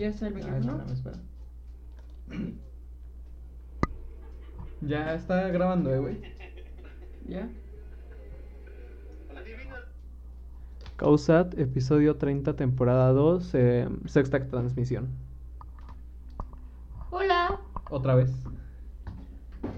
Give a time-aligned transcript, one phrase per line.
[0.00, 0.82] Ya está el Ah, micrófono.
[0.82, 1.18] espérame, espera.
[4.82, 6.22] Ya está grabando, eh, güey.
[7.28, 7.50] Ya.
[10.96, 15.08] Causat, episodio 30, temporada 2, eh, sexta transmisión.
[17.10, 17.60] Hola.
[17.90, 18.32] Otra vez.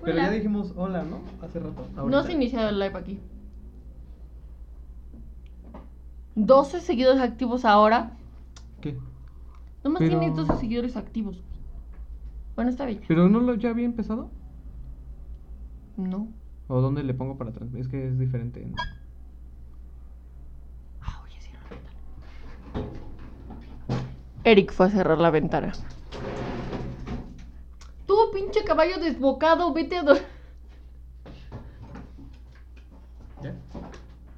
[0.04, 0.26] Pero Hola.
[0.26, 1.22] ya dijimos hola, ¿no?
[1.44, 1.84] Hace rato.
[2.06, 3.18] No se ha iniciado el live aquí.
[6.36, 8.12] 12 seguidores activos ahora.
[9.84, 11.42] Nomás Pero- tienes 12 seguidores activos.
[12.54, 13.00] Bueno, está bien.
[13.08, 14.30] ¿Pero no lo ya había empezado?
[15.96, 16.28] No.
[16.68, 17.80] ¿O dónde le pongo para transmitir?
[17.86, 18.64] Es que es diferente.
[18.64, 18.76] ¿no?
[21.00, 21.98] Ah, oye, cierra la ventana.
[24.44, 25.72] Eric fue a cerrar la ventana.
[28.06, 30.02] Tú, pinche caballo desbocado, vete a...
[30.04, 30.22] dor-
[33.42, 33.54] ¿Ya?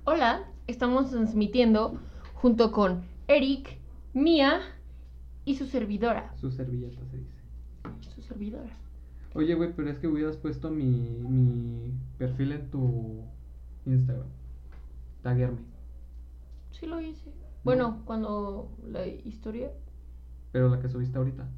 [0.05, 1.99] Hola, estamos transmitiendo
[2.35, 3.79] junto con Eric,
[4.13, 4.61] Mía
[5.45, 6.35] y su servidora.
[6.37, 7.41] Su servilleta se dice.
[8.15, 8.71] Su servidora.
[9.35, 13.25] Oye, güey, pero es que hubieras puesto mi, mi perfil en tu
[13.85, 14.29] Instagram.
[15.23, 15.59] Taguearme.
[16.71, 17.33] Sí lo hice.
[17.65, 19.73] Bueno, cuando la historia...
[20.53, 21.49] Pero la que subiste ahorita.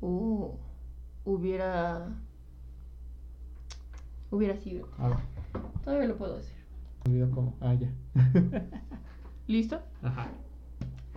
[0.00, 0.52] Uh,
[1.24, 2.08] hubiera...
[4.30, 4.88] Hubiera sido.
[4.98, 5.18] A ver.
[5.84, 6.56] Todavía lo puedo hacer.
[7.04, 7.56] Me olvidó cómo.
[7.60, 7.92] Ah, ya.
[9.46, 9.80] ¿Listo?
[10.02, 10.30] Ajá.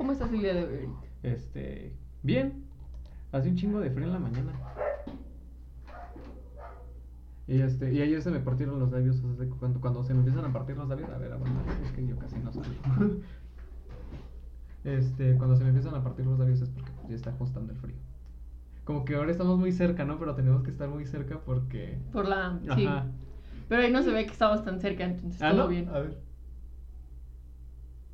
[0.02, 0.90] ¿Cómo estás el día de hoy, Eric?
[1.22, 1.96] Este.
[2.24, 2.64] Bien.
[3.32, 4.52] Hace un chingo de frío en la mañana.
[7.46, 9.24] Y este, y ayer se me partieron los labios.
[9.24, 11.92] o sea, cuando, cuando se me empiezan a partir los labios, a ver, aguanta, es
[11.92, 12.72] que yo casi no salgo.
[14.86, 17.78] este, cuando se me empiezan a partir los labios es porque ya está ajustando el
[17.78, 17.98] frío.
[18.86, 20.18] Como que ahora estamos muy cerca, ¿no?
[20.18, 22.00] Pero tenemos que estar muy cerca porque.
[22.12, 22.60] Por la...
[22.76, 22.90] Sí.
[23.70, 25.68] Pero ahí no se ve que estamos tan cerca, entonces Ah, todo ¿no?
[25.68, 25.88] bien.
[25.90, 26.18] A ver.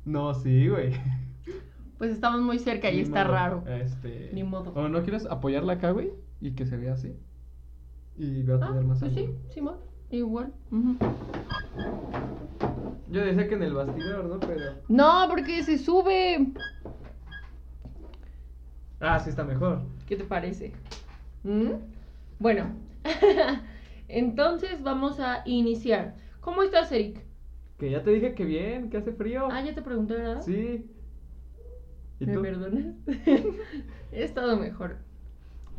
[0.04, 0.92] No, sí, güey.
[1.98, 3.64] Pues estamos muy cerca y Ni está modo, raro.
[3.66, 4.30] Este.
[4.32, 4.72] Ni modo.
[4.74, 6.12] ¿O no quieres apoyarla acá, güey?
[6.40, 7.16] Y que se vea así.
[8.16, 9.28] Y va a Ah, tener más pues sí.
[9.50, 9.76] Simón.
[10.10, 10.52] Igual.
[13.10, 14.38] Yo decía que en el bastidor, ¿no?
[14.40, 14.72] Pero.
[14.88, 16.52] No, porque se sube.
[19.00, 19.82] Ah, sí está mejor.
[20.06, 20.72] ¿Qué te parece?
[21.44, 21.70] ¿Mm?
[22.38, 22.66] Bueno,
[24.08, 26.14] entonces vamos a iniciar.
[26.40, 27.20] ¿Cómo estás, Eric?
[27.78, 29.48] Que ya te dije que bien, que hace frío.
[29.50, 30.42] Ah, ya te pregunté, ¿verdad?
[30.42, 30.84] Sí.
[32.20, 32.42] ¿Y ¿Me tú?
[32.42, 32.94] perdonas?
[34.12, 34.98] He estado mejor.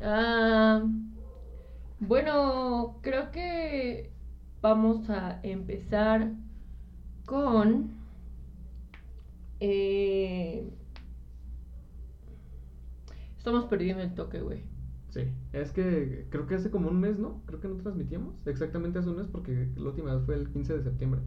[0.01, 0.83] Ah,
[1.99, 4.11] bueno, creo que
[4.61, 6.31] vamos a empezar
[7.25, 7.91] con...
[9.59, 10.69] eh,
[13.37, 14.63] estamos perdiendo el toque, güey.
[15.09, 15.21] Sí.
[15.53, 17.41] Es que creo que hace como un mes, ¿no?
[17.45, 18.35] Creo que no transmitíamos.
[18.45, 21.21] Exactamente hace un mes porque la última vez fue el 15 de septiembre.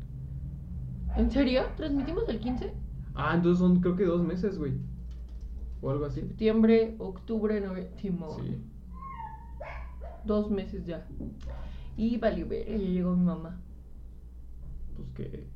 [1.17, 1.63] ¿En serio?
[1.77, 2.73] ¿Transmitimos el 15?
[3.15, 4.75] Ah, entonces son creo que dos meses, güey.
[5.83, 6.21] O algo así.
[6.21, 7.91] Septiembre, octubre, noviembre.
[8.01, 8.57] Sí.
[10.25, 11.07] Dos meses ya.
[11.97, 13.61] Y valió ver, ya llegó mi mamá.
[14.97, 15.47] Pues que.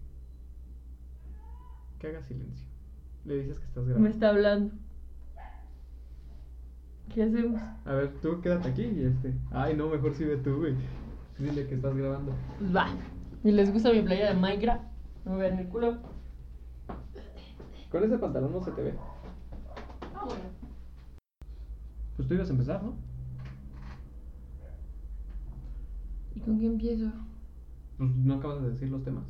[1.99, 2.67] Que haga silencio.
[3.25, 4.01] Le dices que estás grabando.
[4.01, 4.75] Me está hablando.
[7.15, 7.61] ¿Qué hacemos?
[7.85, 9.33] A ver, tú quédate aquí y este.
[9.51, 10.75] Ay, no, mejor si ve tú, güey.
[11.39, 12.35] Dile que estás grabando.
[12.59, 12.89] Pues va.
[13.45, 14.85] ¿Y les gusta mi playa de Minecraft?
[15.25, 15.99] No me vean el culo.
[17.91, 18.95] Con ese pantalón no se te ve.
[20.15, 20.43] Ah, bueno.
[22.17, 22.95] Pues tú ibas a empezar, ¿no?
[26.35, 27.11] ¿Y con qué empiezo?
[27.99, 29.25] Pues no acabas de decir los temas.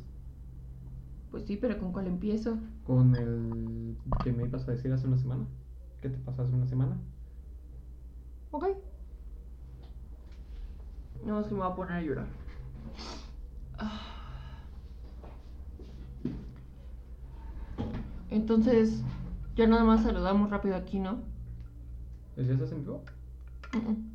[1.31, 2.57] Pues sí, pero ¿con cuál empiezo?
[2.85, 5.45] Con el que me ibas a decir hace una semana.
[6.01, 6.97] ¿Qué te pasó hace una semana?
[8.51, 8.67] Ok.
[11.25, 12.27] No, es que me voy a poner a llorar.
[13.77, 14.17] Ah.
[18.29, 19.03] Entonces,
[19.55, 21.19] ya nada más saludamos rápido aquí, ¿no?
[22.37, 23.01] ¿El ya estás en vivo?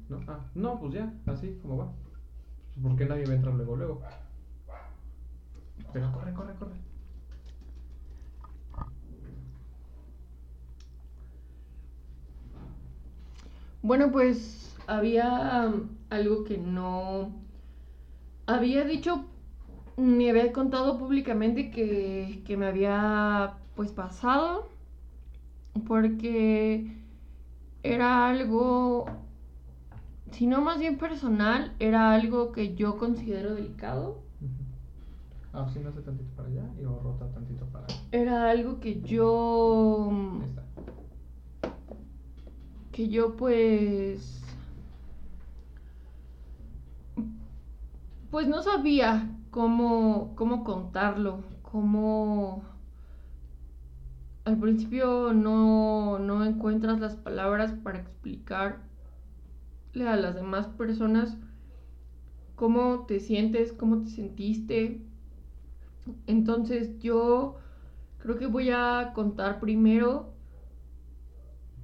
[0.08, 1.92] No, ah, no, pues ya, así como va.
[2.72, 4.02] Pues ¿Por qué nadie va a entrar luego, luego?
[5.92, 6.74] Pero corre, corre, corre.
[13.82, 17.32] Bueno, pues había um, algo que no
[18.46, 19.24] había dicho,
[19.96, 24.68] me había contado públicamente que, que me había pues pasado,
[25.88, 27.01] porque
[27.82, 29.04] era algo,
[30.30, 34.50] si no más bien personal, era algo que yo considero delicado, Ujú.
[35.52, 37.96] Ah, pues sí, me hace tantito para allá y rota tantito para allá.
[38.12, 40.62] era algo que yo, Ahí está.
[42.92, 44.38] que yo pues
[48.30, 52.62] pues no sabía cómo cómo contarlo, cómo
[54.44, 58.82] al principio no, no encuentras las palabras para explicarle
[60.06, 61.36] a las demás personas
[62.56, 65.00] cómo te sientes, cómo te sentiste.
[66.26, 67.56] Entonces yo
[68.18, 70.32] creo que voy a contar primero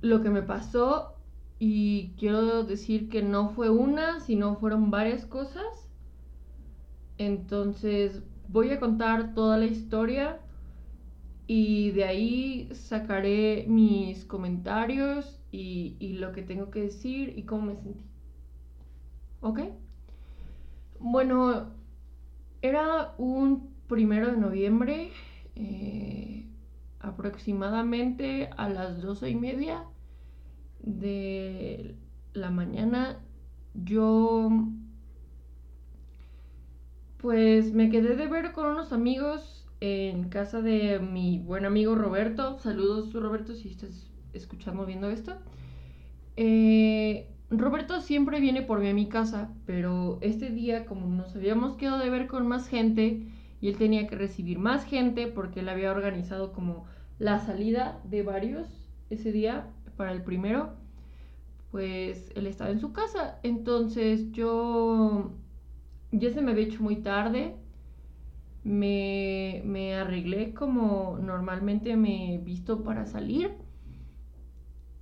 [0.00, 1.14] lo que me pasó
[1.60, 5.88] y quiero decir que no fue una, sino fueron varias cosas.
[7.18, 10.40] Entonces voy a contar toda la historia
[11.50, 17.76] y de ahí sacaré mis comentarios y, lo que tengo que decir y cómo me
[17.76, 18.04] sentí.
[19.40, 19.60] ¿Ok?
[21.00, 21.70] Bueno,
[22.60, 25.10] era un primero de noviembre,
[25.56, 26.44] eh,
[27.00, 29.84] aproximadamente a las doce y media
[30.80, 31.96] de
[32.34, 33.20] la mañana.
[33.72, 34.50] Yo
[37.16, 42.58] pues me quedé de ver con unos amigos en casa de mi buen amigo Roberto.
[42.58, 45.34] Saludos Roberto si estás escuchando viendo esto.
[46.36, 51.76] Eh, Roberto siempre viene por mí a mi casa, pero este día como nos habíamos
[51.76, 53.26] quedado de ver con más gente
[53.60, 56.84] y él tenía que recibir más gente porque él había organizado como
[57.18, 58.68] la salida de varios
[59.10, 59.66] ese día
[59.96, 60.74] para el primero,
[61.70, 63.40] pues él estaba en su casa.
[63.42, 65.32] Entonces yo
[66.12, 67.56] ya se me había hecho muy tarde.
[68.68, 73.52] Me, me arreglé como normalmente me he visto para salir.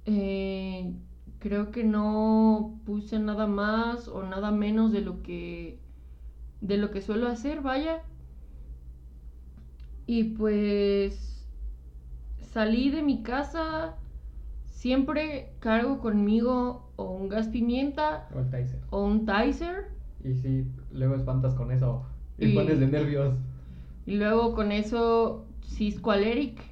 [0.04, 0.94] Eh,
[1.40, 5.80] creo que no puse nada más o nada menos de lo que
[6.60, 8.02] de lo que suelo hacer, vaya.
[10.06, 11.44] Y pues
[12.38, 13.96] salí de mi casa,
[14.66, 18.28] siempre cargo conmigo o un gas pimienta
[18.90, 19.88] o, un Tizer.
[20.22, 22.06] Y sí, luego espantas con eso
[22.38, 23.34] y, pones de nervios.
[24.06, 26.62] Y luego con eso Cisco Aleric.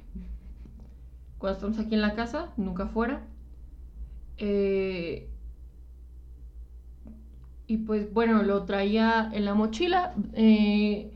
[1.37, 3.27] Cuando estamos aquí en la casa, nunca fuera.
[4.37, 5.29] Eh,
[7.67, 10.13] y pues bueno, lo traía en la mochila.
[10.33, 11.11] Eh,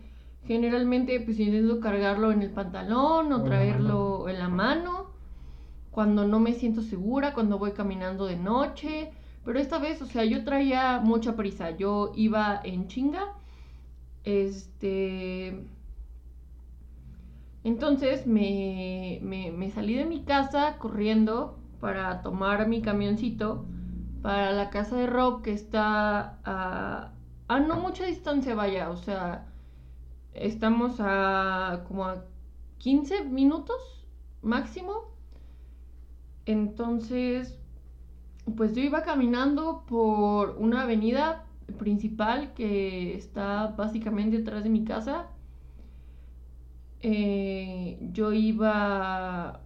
[0.46, 5.12] generalmente pues intento cargarlo en el pantalón o, traerlo en la mano.
[5.90, 9.12] Cuando no me siento segura, cuando voy caminando de noche.
[9.46, 11.72] Pero esta vez, o sea, yo traía mucha prisa.
[11.72, 13.36] Yo iba en chinga.
[14.26, 15.66] Este...
[17.64, 23.66] Entonces me, me salí de mi casa corriendo para tomar mi camioncito
[24.22, 27.12] para la casa de Rob que está a,
[27.48, 29.48] a no mucha distancia, vaya, o sea,
[30.34, 32.26] estamos a como a
[32.80, 34.06] 15 minutos
[34.42, 35.10] máximo.
[36.46, 37.58] Entonces,
[38.58, 41.46] pues yo iba caminando por una avenida
[41.78, 45.28] principal que está básicamente detrás de mi casa.
[47.02, 49.62] Eh, yo iba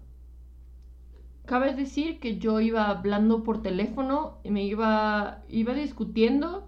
[1.45, 6.67] cabe decir que yo iba hablando por teléfono y me iba, iba discutiendo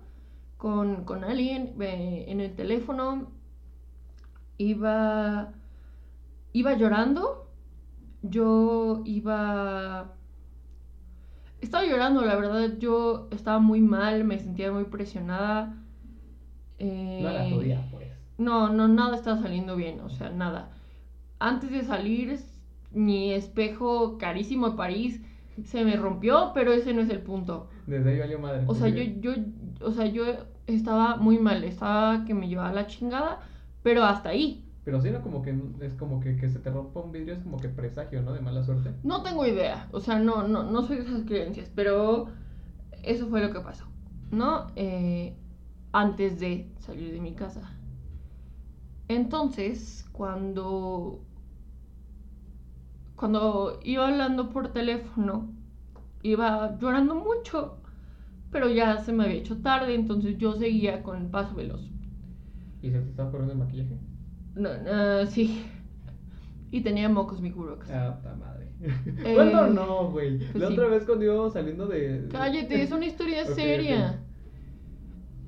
[0.57, 3.31] con, alguien eh, en el teléfono,
[4.57, 5.53] iba,
[6.53, 7.47] iba llorando,
[8.23, 10.13] yo iba...
[11.61, 15.75] Estaba llorando, la verdad, yo estaba muy mal, me sentía muy presionada.
[16.79, 17.81] Eh, no era tu día.
[18.37, 20.71] No, no, nada estaba saliendo bien, o sea, nada.
[21.39, 22.39] Antes de salir
[22.91, 25.21] mi espejo carísimo de París
[25.63, 27.69] se me rompió, pero ese no es el punto.
[27.87, 28.63] Desde ahí valió madre.
[28.67, 29.33] O sea, yo, yo,
[29.81, 30.25] o sea, yo
[30.67, 33.39] estaba muy mal, estaba que me llevaba la chingada,
[33.83, 34.65] pero hasta ahí.
[34.83, 37.39] Pero sí, no como que es como que, que se te rompa un vidrio, es
[37.39, 38.33] como que presagio, ¿no?
[38.33, 38.91] De mala suerte.
[39.03, 42.27] No tengo idea, o sea, no, no, no soy de esas creencias, pero
[43.03, 43.85] eso fue lo que pasó,
[44.31, 44.67] ¿no?
[44.75, 45.33] Eh,
[45.91, 47.74] antes de salir de mi casa.
[49.07, 51.21] Entonces, cuando
[53.15, 55.49] cuando iba hablando por teléfono,
[56.21, 57.77] iba llorando mucho,
[58.51, 61.81] pero ya se me había hecho tarde, entonces yo seguía con el paso veloz.
[62.81, 63.97] ¿Y se te estaba corriendo el maquillaje?
[64.55, 65.63] No, no, sí.
[66.71, 67.89] Y tenía mocos mi curox.
[67.89, 68.65] Ah, puta madre.
[68.81, 70.37] Eh, ¿Cuándo no, güey?
[70.37, 72.27] Pues la otra vez cuando íbamos saliendo de.
[72.29, 74.19] Cállate, es una historia seria.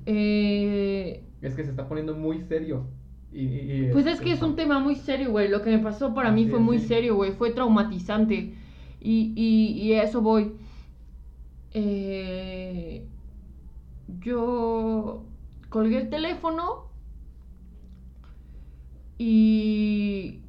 [0.06, 1.22] Eh...
[1.42, 2.86] Es que se está poniendo muy serio
[3.30, 5.48] pues es que es un tema muy serio, güey.
[5.48, 7.32] Lo que me pasó para mí fue muy serio, güey.
[7.32, 8.54] Fue traumatizante.
[9.00, 10.52] Y, y, a eso voy.
[11.72, 13.06] Eh,
[14.20, 15.24] yo
[15.68, 16.86] colgué el teléfono
[19.18, 20.40] y,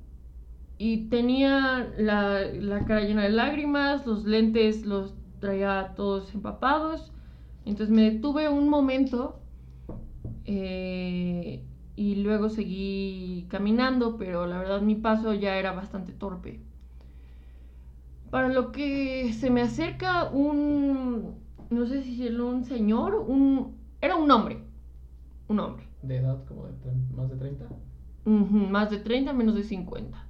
[0.78, 7.12] y tenía la, la cara llena de lágrimas, los lentes los traía todos empapados.
[7.66, 9.40] Entonces me detuve un momento
[10.46, 11.64] eh,
[12.00, 16.62] y luego seguí caminando, pero la verdad mi paso ya era bastante torpe.
[18.32, 21.36] Para lo que se me acerca un,
[21.70, 24.64] no sé si era un señor, un, era un hombre,
[25.50, 25.84] un hombre.
[26.02, 26.72] ¿De edad como de
[27.18, 27.66] más de 30?
[28.24, 30.26] Ujú, más de 30, menos de 50.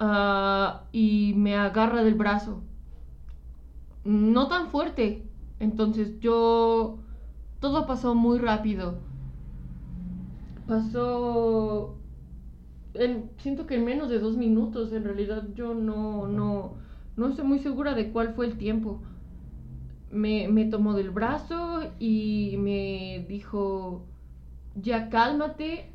[0.00, 2.62] Ah, y me agarra del brazo.
[4.04, 5.22] No tan fuerte.
[5.60, 7.00] Entonces yo...
[7.60, 8.98] Todo pasó muy rápido.
[10.66, 12.02] Pasó...
[12.94, 14.92] en- siento que en menos de dos minutos.
[14.92, 16.78] En realidad yo no, no,
[17.16, 19.02] no estoy muy segura de cuál fue el tiempo.
[20.10, 24.06] Me, me tomó del brazo y me dijo,
[24.74, 25.92] ya cálmate.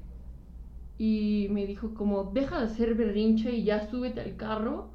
[0.99, 4.91] Y me dijo como, deja de hacer berrinche y ya súbete al carro.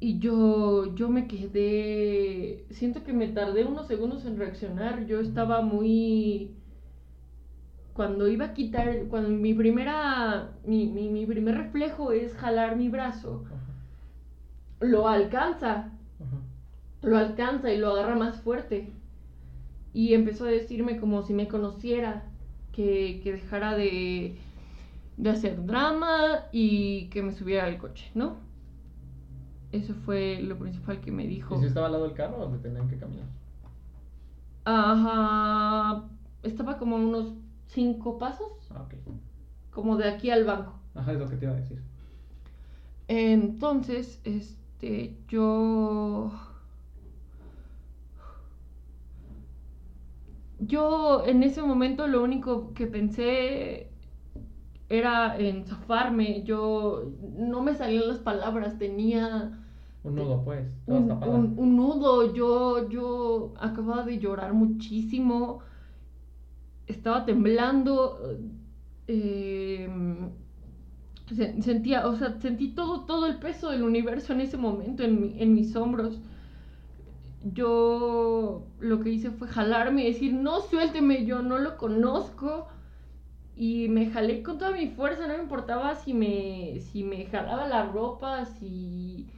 [0.00, 5.06] Y yo, yo me quedé, siento que me tardé unos segundos en reaccionar.
[5.06, 6.61] Yo estaba muy...
[7.94, 12.88] Cuando iba a quitar, cuando mi primera, mi, mi, mi primer reflejo es jalar mi
[12.88, 13.44] brazo,
[14.80, 15.92] lo alcanza,
[17.02, 18.90] lo alcanza y lo agarra más fuerte.
[19.94, 22.24] Y empezó a decirme como si me conociera,
[22.72, 24.38] que, que dejara de,
[25.18, 28.36] de hacer drama y que me subiera al coche, ¿no?
[29.72, 31.56] Eso fue lo principal que me dijo.
[31.56, 33.26] ¿Y si estaba al lado del carro o tenían que caminar?
[34.64, 36.04] Ajá,
[36.42, 37.34] estaba como unos
[37.72, 38.94] cinco pasos, Ah, ok.
[39.70, 40.74] como de aquí al banco.
[40.94, 41.80] Ajá, es lo que te iba a decir.
[43.08, 46.32] Entonces, este, yo...
[50.60, 53.88] Yo en ese momento lo único que pensé
[54.88, 56.42] era en zafarme.
[56.44, 59.58] Yo no me salían las palabras, tenía
[60.04, 60.72] Un nudo, pues.
[60.86, 62.32] Un, un- un nudo.
[62.32, 65.60] Yo, yo acababa de llorar muchísimo.
[66.92, 68.18] Estaba temblando.
[69.08, 69.88] eh,
[71.36, 75.20] se- sentía, o sea, sentí todo, todo el peso del universo en ese momento en,
[75.20, 76.20] mi- en mis hombros.
[77.44, 82.68] Yo lo que hice fue jalarme y decir, no, suélteme, yo no lo conozco.
[83.56, 87.68] Y me jalé con toda mi fuerza, no me importaba si me, si me jalaba
[87.68, 89.28] la ropa, si,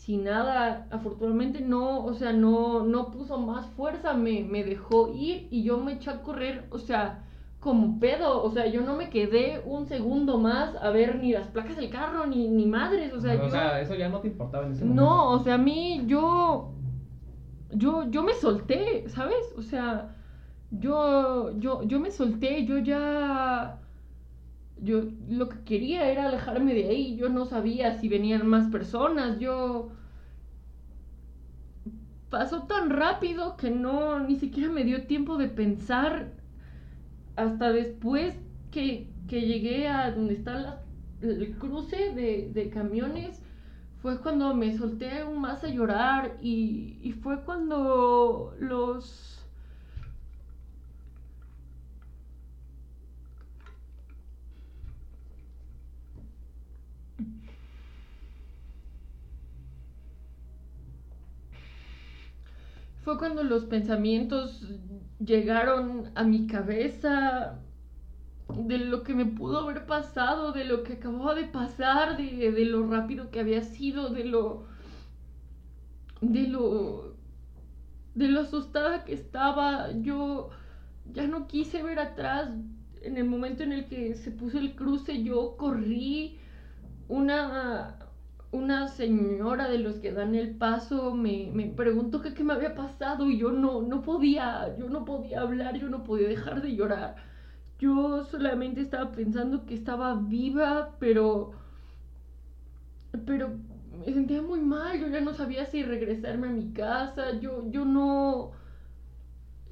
[0.00, 0.86] si nada.
[0.90, 5.78] Afortunadamente no, o sea, no, no puso más fuerza, me, me dejó ir y yo
[5.78, 7.24] me eché a correr, o sea,
[7.60, 8.42] como pedo.
[8.42, 11.90] O sea, yo no me quedé un segundo más a ver ni las placas del
[11.90, 13.50] carro, ni, ni madres, o sea, o yo...
[13.50, 15.02] sea, eso ya no te importaba en ese momento.
[15.02, 16.72] No, o sea, a mí yo
[17.72, 19.54] yo yo me solté, ¿sabes?
[19.58, 20.16] O sea,
[20.70, 23.79] yo yo yo me solté, yo ya
[24.82, 29.38] yo lo que quería era alejarme de ahí, yo no sabía si venían más personas,
[29.40, 29.90] yo
[32.30, 36.32] pasó tan rápido que no ni siquiera me dio tiempo de pensar
[37.36, 38.36] hasta después
[38.70, 40.82] que, que llegué a donde está la-
[41.22, 43.42] el cruce de, de camiones
[44.02, 49.39] fue cuando me solté aún más a llorar y, y fue cuando los...
[63.10, 64.64] Fue cuando los pensamientos
[65.18, 67.58] llegaron a mi cabeza
[68.56, 72.86] de lo que me pudo haber pasado, de lo que acababa de pasar, de, lo
[72.86, 74.64] rápido que había sido, de lo.
[76.20, 77.16] de lo.
[78.14, 79.90] de lo asustada que estaba.
[79.90, 80.50] Yo
[81.12, 82.52] ya no quise ver atrás.
[83.02, 86.38] En el momento en el que se puso el cruce, yo corrí.
[87.08, 87.99] Una.
[88.52, 93.28] Una señora de los que dan el paso me, me preguntó qué me había pasado
[93.30, 97.16] y yo no, no podía, yo no podía hablar, yo no podía dejar de llorar.
[97.80, 101.52] Yo solamente estaba pensando que estaba viva, pero.
[103.26, 103.50] Pero
[103.98, 104.98] me sentía muy mal.
[105.00, 107.38] Yo ya no sabía si regresarme a mi casa.
[107.40, 108.52] Yo, yo no.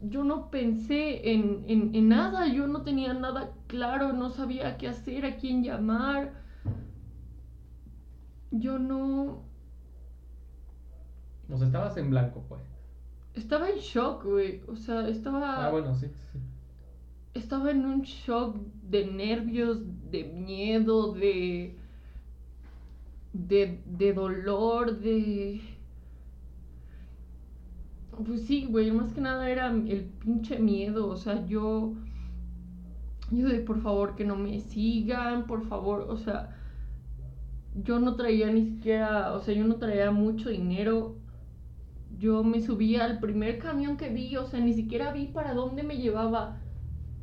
[0.01, 2.47] Yo no pensé en, en, en nada.
[2.49, 4.13] Yo no tenía nada claro.
[4.13, 6.33] No sabía qué hacer, a quién llamar.
[8.51, 9.45] Yo no.
[11.51, 12.63] O sea, estabas en blanco, pues.
[13.35, 14.63] Estaba en shock, güey.
[14.69, 15.67] O sea, estaba.
[15.67, 16.39] Ah, bueno, sí, sí.
[17.35, 21.77] estaba en un shock de nervios, de miedo, de.
[23.33, 25.61] de, de dolor, de.
[28.27, 31.09] Pues sí, güey, más que nada era el pinche miedo.
[31.09, 31.95] O sea, yo.
[33.31, 36.58] Yo de por favor que no me sigan, por favor, o sea.
[37.75, 41.17] Yo no traía ni siquiera, o sea, yo no traía mucho dinero.
[42.19, 45.83] Yo me subí al primer camión que vi, o sea, ni siquiera vi para dónde
[45.83, 46.57] me llevaba.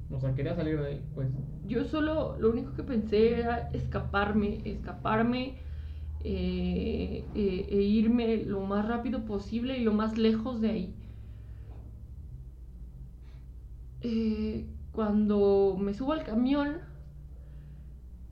[0.10, 1.28] O sea, quería salir de ahí, pues.
[1.68, 5.58] Yo solo, lo único que pensé era escaparme, escaparme.
[6.24, 10.96] eh, eh, e irme lo más rápido posible y lo más lejos de ahí.
[14.02, 16.78] Eh, cuando me subo al camión,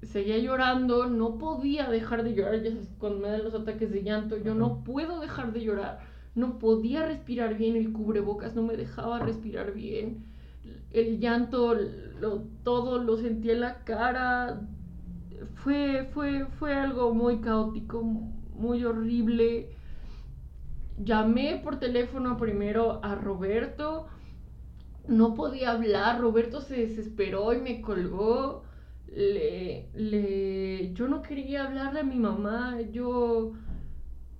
[0.05, 4.03] seguía llorando, no podía dejar de llorar, ya sabes, cuando me dan los ataques de
[4.03, 5.99] llanto, yo no puedo dejar de llorar,
[6.35, 10.25] no podía respirar bien, el cubrebocas no me dejaba respirar bien,
[10.91, 11.75] el llanto,
[12.19, 14.61] lo, todo lo sentía en la cara,
[15.55, 19.69] fue, fue, fue algo muy caótico, muy horrible.
[21.03, 24.07] Llamé por teléfono primero a Roberto,
[25.07, 28.62] no podía hablar, Roberto se desesperó y me colgó.
[29.15, 33.53] Le, le, yo no quería hablarle a mi mamá, yo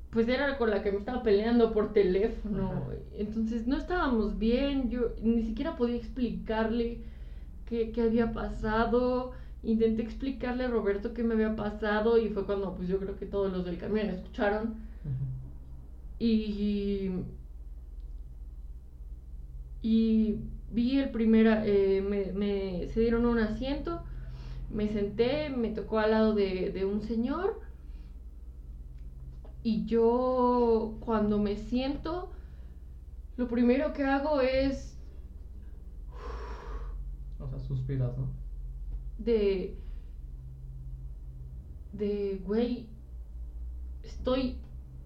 [0.09, 2.83] pues era con la que me estaba peleando por teléfono,
[3.17, 6.99] entonces no estábamos bien, yo ni siquiera podía explicarle
[7.65, 9.31] qué, qué había pasado,
[9.63, 13.25] intenté explicarle a Roberto qué me había pasado y fue cuando pues yo creo que
[13.25, 14.75] todos los del camión escucharon.
[16.19, 17.11] Y
[19.81, 20.37] y
[20.71, 24.03] vi el primer, eh, me, me, se dieron un asiento,
[24.73, 27.61] me senté, me tocó al lado de, de un señor
[29.63, 32.31] y yo cuando me siento,
[33.37, 34.97] lo primero que hago es...
[37.39, 38.27] O sea, suspiras, ¿no?
[39.17, 39.77] De...
[41.93, 42.89] De, güey,
[44.03, 44.57] estoy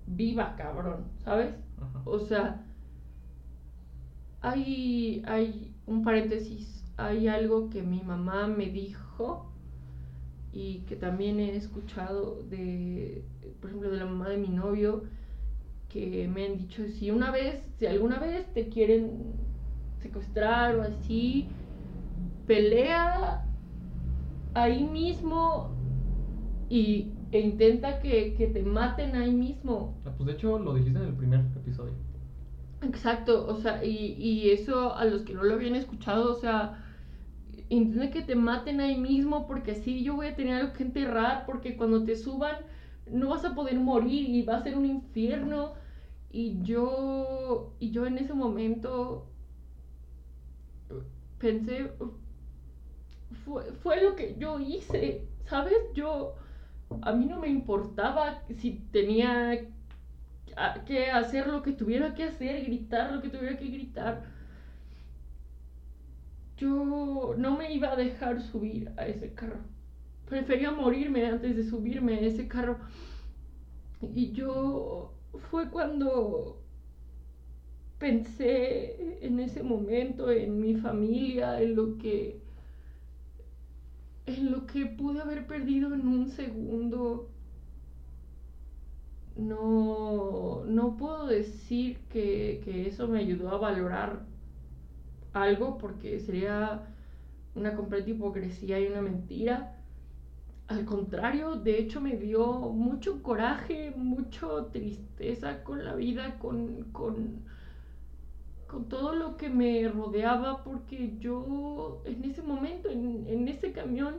[0.08, 1.54] viva, cabrón, ¿sabes?
[1.80, 2.02] Ajá.
[2.06, 2.66] O sea,
[4.42, 9.52] hay, hay un paréntesis, hay algo que mi mamá me dijo
[10.58, 13.26] y que también he escuchado de,
[13.62, 15.04] por ejemplo, de la mamá de mi novio,
[15.90, 19.36] que me han dicho, si una vez, si alguna vez te quieren
[20.00, 21.56] secuestrar o así,
[22.46, 23.44] pelea
[24.54, 25.78] ahí mismo
[26.70, 30.02] y, e intenta que, que te maten ahí mismo.
[30.06, 31.94] Ah, Pues de hecho lo dijiste en el primer episodio.
[32.82, 36.87] Exacto, o sea, y, y eso a los que no lo habían escuchado, o sea,
[37.70, 41.46] intenta que te maten ahí mismo porque así yo voy a tener algo que enterrar
[41.46, 42.56] porque cuando te suban
[43.12, 45.74] no vas a poder morir y va a ser un infierno
[46.32, 49.28] y yo y yo en ese momento
[51.40, 51.92] pensé
[53.46, 55.76] fue, fue lo que yo hice, ¿sabes?
[55.94, 56.36] Yo
[57.02, 59.60] a mí no me importaba si tenía
[60.86, 64.37] que hacer lo que tuviera que hacer, gritar lo que tuviera que gritar.
[66.58, 69.60] Yo no me iba a dejar subir a ese carro.
[70.28, 72.78] Prefería morirme antes de subirme a ese carro.
[74.02, 75.14] Y yo
[75.50, 76.62] fue cuando
[78.00, 82.42] pensé en ese momento en mi familia, en lo que
[84.26, 87.30] en lo que pude haber perdido en un segundo
[89.38, 94.26] no, no puedo decir que, que eso me ayudó a valorar
[95.42, 96.88] algo porque sería
[97.56, 99.76] una completa hipocresía y una mentira.
[100.68, 107.46] Al contrario, de hecho me dio mucho coraje, mucho tristeza con la vida, con, con,
[108.68, 114.16] con todo lo que me rodeaba, porque yo en ese momento, en, en ese camión,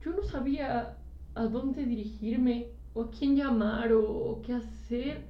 [0.00, 0.98] yo no sabía
[1.34, 5.29] a dónde dirigirme, o a quién llamar, o, o qué hacer.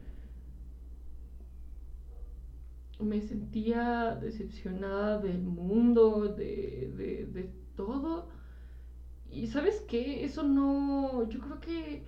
[3.00, 8.28] Me sentía decepcionada del mundo, de, de, de todo.
[9.30, 12.02] Y sabes qué, eso no, yo creo que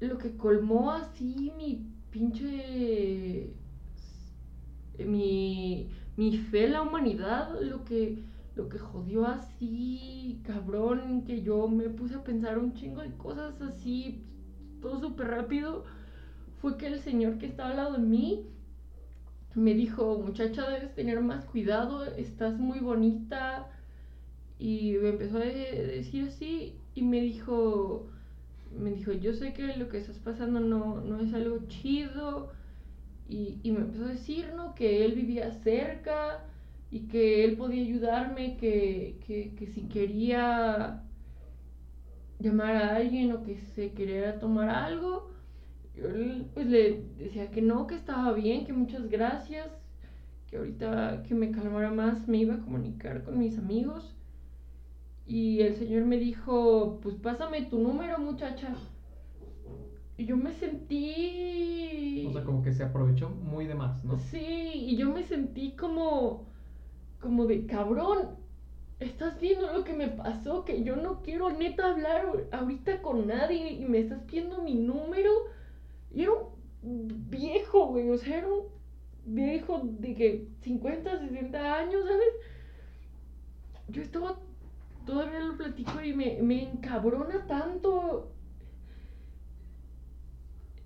[0.00, 3.52] lo que colmó así mi pinche,
[4.98, 8.18] mi, mi fe en la humanidad, lo que,
[8.54, 13.60] lo que jodió así, cabrón, que yo me puse a pensar un chingo de cosas
[13.60, 14.22] así,
[14.80, 15.84] todo súper rápido,
[16.60, 18.46] fue que el señor que estaba al lado de mí
[19.54, 23.70] me dijo, muchacha, debes tener más cuidado, estás muy bonita.
[24.58, 28.08] Y me empezó a de- decir así y me dijo,
[28.78, 32.52] me dijo, yo sé que lo que estás pasando no, no es algo chido.
[33.28, 34.74] Y, y me empezó a decir, ¿no?
[34.74, 36.44] Que él vivía cerca
[36.90, 41.02] y que él podía ayudarme, que, que, que si quería
[42.38, 45.30] llamar a alguien o que se quería tomar algo,
[45.98, 46.08] yo
[46.54, 49.68] pues le decía que no, que estaba bien, que muchas gracias,
[50.48, 54.14] que ahorita que me calmara más me iba a comunicar con mis amigos.
[55.26, 58.74] Y el señor me dijo, pues pásame tu número, muchacha.
[60.16, 62.24] Y yo me sentí...
[62.26, 64.18] O sea, como que se aprovechó muy de más, ¿no?
[64.18, 66.46] Sí, y yo me sentí como,
[67.20, 68.36] como de cabrón.
[69.00, 73.72] estás viendo lo que me pasó, que yo no quiero neta hablar ahorita con nadie
[73.72, 75.30] y me estás pidiendo mi número.
[76.14, 76.32] Y era
[76.82, 78.64] un viejo, güey, o sea, era un
[79.26, 82.28] viejo de que 50, 60 años, ¿sabes?
[83.88, 84.38] Yo estaba,
[85.06, 88.32] todavía lo platico y me, me encabrona tanto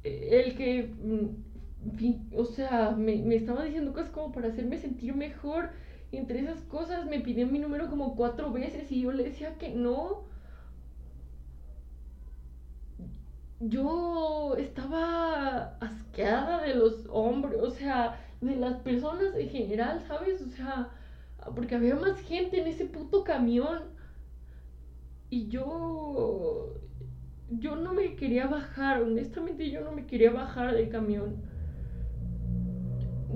[0.02, 5.70] el que, mm, o sea, me, me estaba diciendo cosas como para hacerme sentir mejor
[6.12, 9.70] entre esas cosas me pidió mi número como cuatro veces y yo le decía que
[9.70, 10.24] no.
[13.62, 20.42] Yo estaba asqueada de los hombres, o sea, de las personas en general, ¿sabes?
[20.42, 20.90] O sea,
[21.54, 23.80] porque había más gente en ese puto camión.
[25.30, 26.74] Y yo
[27.50, 31.52] yo no me quería bajar, honestamente yo no me quería bajar del camión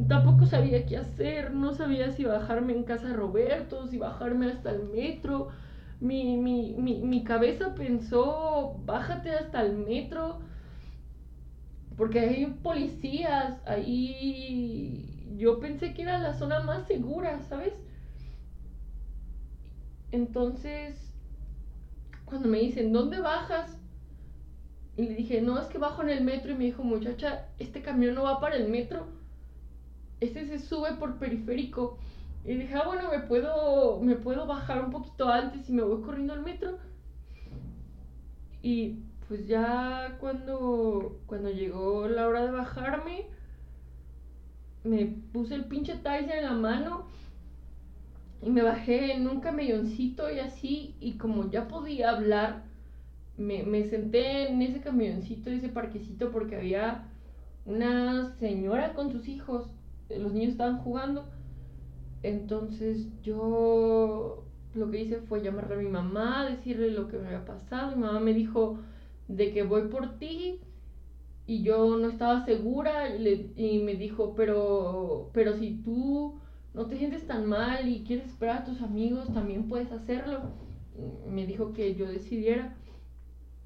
[0.04, 4.84] tampoco sabía qué hacer, no sabía si bajarme en casa Roberto, si bajarme hasta el
[4.84, 5.48] metro.
[6.00, 10.40] Mi, mi, mi, mi cabeza pensó, bájate hasta el metro,
[11.96, 17.72] porque hay policías, ahí yo pensé que era la zona más segura, ¿sabes?
[20.12, 20.96] Entonces,
[22.24, 23.78] cuando me dicen, ¿dónde bajas?
[24.96, 27.82] Y le dije, no, es que bajo en el metro y me dijo, muchacha, este
[27.82, 29.06] camión no va para el metro
[30.20, 31.98] este se sube por periférico.
[32.46, 36.00] Y dije, ah, bueno, me puedo, me puedo bajar un poquito antes y me voy
[36.02, 36.78] corriendo al metro.
[38.62, 43.26] Y pues ya cuando, cuando llegó la hora de bajarme,
[44.84, 47.06] me puse el pinche Tyser en la mano
[48.40, 50.94] y me bajé en un camioncito y así.
[51.00, 52.62] Y como ya podía hablar,
[53.36, 57.08] me, me senté en ese camioncito, ese parquecito, porque había
[57.64, 59.68] una señora con sus hijos
[60.10, 61.28] los niños estaban jugando.
[62.22, 67.44] Entonces yo lo que hice fue llamarle a mi mamá, decirle lo que me había
[67.44, 67.96] pasado.
[67.96, 68.78] Mi mamá me dijo
[69.28, 70.60] de que voy por ti
[71.46, 76.34] y yo no estaba segura y, me dijo, pero, pero si tú
[76.74, 80.40] no te sientes tan mal y quieres esperar a tus amigos, también puedes hacerlo.
[81.28, 82.76] Me dijo que yo decidiera.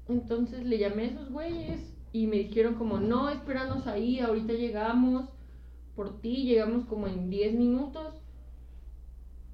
[0.07, 5.29] Entonces le llamé a esos güeyes y me dijeron como, no, espéranos ahí, ahorita llegamos
[5.95, 8.20] por ti, llegamos como en 10 minutos.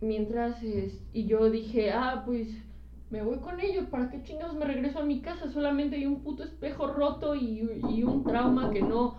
[0.01, 2.49] Mientras, y yo dije, ah, pues
[3.10, 5.49] me voy con ellos, ¿para qué chingados me regreso a mi casa?
[5.49, 9.17] Solamente hay un puto espejo roto y, y un trauma que no,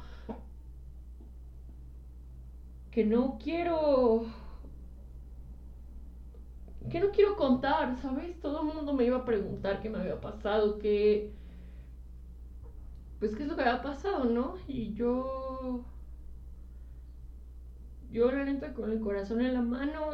[2.90, 4.26] que no quiero,
[6.90, 8.40] que no quiero contar, ¿sabes?
[8.40, 11.32] Todo el mundo me iba a preguntar qué me había pasado, qué,
[13.18, 14.54] pues qué es lo que había pasado, ¿no?
[14.66, 15.84] Y yo
[18.10, 20.12] yo la con el corazón en la mano.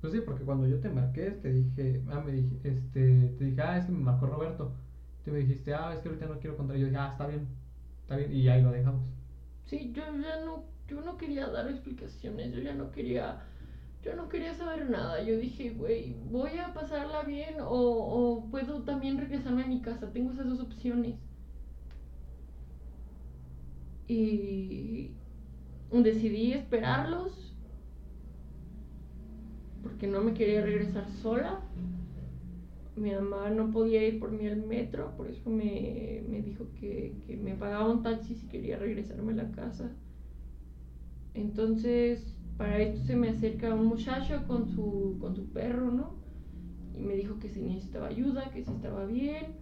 [0.00, 3.60] Pues sí, porque cuando yo te marqué, te dije, ah, me dije, este, te dije,
[3.62, 4.72] ah, es que me marcó Roberto.
[5.24, 6.76] Tú me dijiste, ah, es que ahorita no quiero contar.
[6.76, 7.46] Yo dije, ah, está bien,
[8.02, 9.08] está bien, y ahí lo dejamos.
[9.66, 13.42] Sí, yo ya no, yo no quería dar explicaciones, yo ya no quería,
[14.02, 15.22] yo no quería saber nada.
[15.22, 20.12] Yo dije, güey, voy a pasarla bien o, o puedo también regresarme a mi casa.
[20.12, 21.16] Tengo esas dos opciones
[24.08, 25.12] y
[25.90, 27.49] decidí esperarlos
[29.82, 31.60] porque no me quería regresar sola.
[32.96, 37.54] Mi mamá no podía ir por mí al metro, por eso me, dijo que, me
[37.54, 39.90] pagaba un taxi si quería regresarme a la casa.
[41.34, 46.14] Entonces, para esto se me acerca un muchacho con su, con su perro, ¿no?
[46.94, 49.54] Y me dijo que si necesitaba ayuda, que si estaba bien.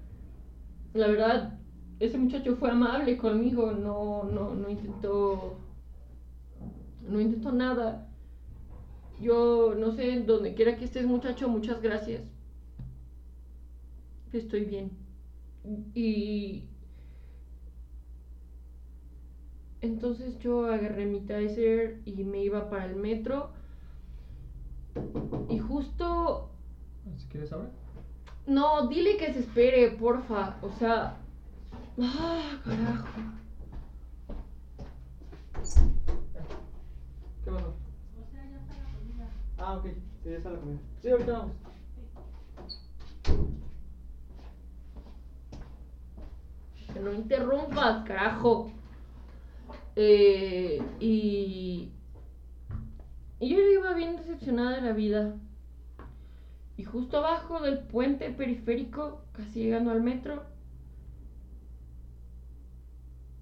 [0.95, 1.61] La verdad,
[2.01, 5.59] ese muchacho fue amable conmigo, no, no, no intentó,
[7.09, 8.08] no intentó nada.
[9.21, 12.23] Yo no sé, donde quiera que estés muchacho, muchas gracias.
[14.33, 14.91] Estoy bien.
[15.95, 16.65] Y
[19.81, 23.51] entonces yo agarré mi taser y me iba para el metro.
[25.49, 26.51] Y justo...
[27.17, 27.71] ¿Si quieres ahora?
[28.47, 30.57] No, dile que se espere, porfa.
[30.63, 31.19] O sea,
[32.01, 33.09] Ah, carajo.
[37.45, 37.75] ¿Qué pasó?
[38.17, 39.29] O sea, ya está la comida.
[39.59, 39.87] Ah, ok.
[40.23, 40.79] Sí, está la comida.
[41.03, 41.53] Sí, ahorita vamos.
[46.93, 48.71] Que no interrumpas, carajo.
[49.97, 51.93] Eh, y.
[53.41, 55.35] Y yo iba bien decepcionada de la vida.
[56.77, 60.45] Y justo abajo del puente periférico, casi llegando al metro,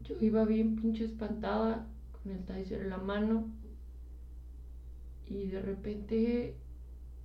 [0.09, 3.49] Yo iba bien pinche espantada con el taser en la mano
[5.29, 6.57] y de repente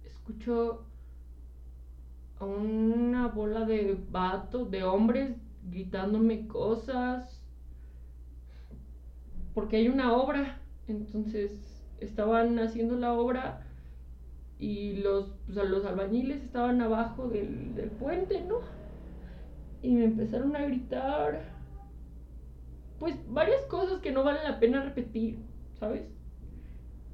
[0.03, 0.85] escucho
[2.39, 5.35] a una bola de vatos, de hombres
[5.69, 7.41] gritándome cosas
[9.53, 11.51] porque hay una obra, entonces
[11.99, 13.67] estaban haciendo la obra
[14.59, 18.59] y los, sea, los albañiles estaban abajo del, del puente, ¿no?
[19.81, 21.43] Y me empezaron a gritar,
[22.99, 25.39] pues varias cosas que no vale la pena repetir,
[25.79, 26.03] ¿sabes?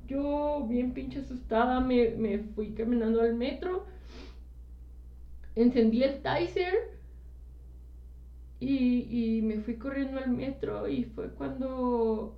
[0.08, 3.86] Yo, bien pinche asustada, me, me fui caminando al metro,
[5.56, 6.98] encendí el Tizer
[8.60, 12.38] y, y me fui corriendo al metro y fue cuando,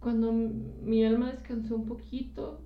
[0.00, 2.60] cuando mi alma descansó un poquito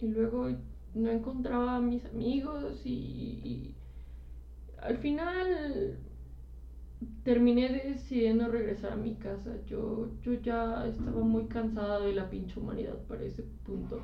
[0.00, 0.50] y luego
[0.94, 3.74] no encontraba a mis amigos y, y
[4.82, 5.98] al final
[7.22, 9.56] terminé decidiendo regresar a mi casa.
[9.66, 14.00] Yo, yo ya estaba muy cansada de la pinche humanidad para ese punto.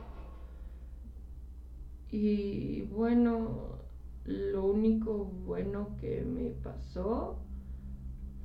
[2.10, 3.78] Y bueno,
[4.24, 7.38] lo único bueno que me pasó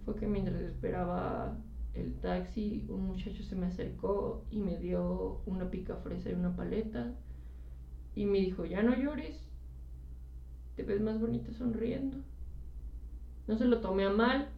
[0.05, 1.57] fue que mientras esperaba
[1.93, 6.55] el taxi, un muchacho se me acercó y me dio una pica fresa y una
[6.55, 7.13] paleta.
[8.15, 9.49] Y me dijo, ya no llores,
[10.75, 12.17] te ves más bonita sonriendo.
[13.47, 14.49] No se lo tomé a mal.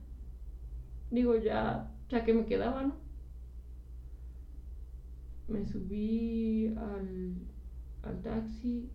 [1.12, 2.96] Digo, ya, ya que me quedaba, ¿no?
[5.48, 7.34] Me subí al,
[8.04, 8.90] al taxi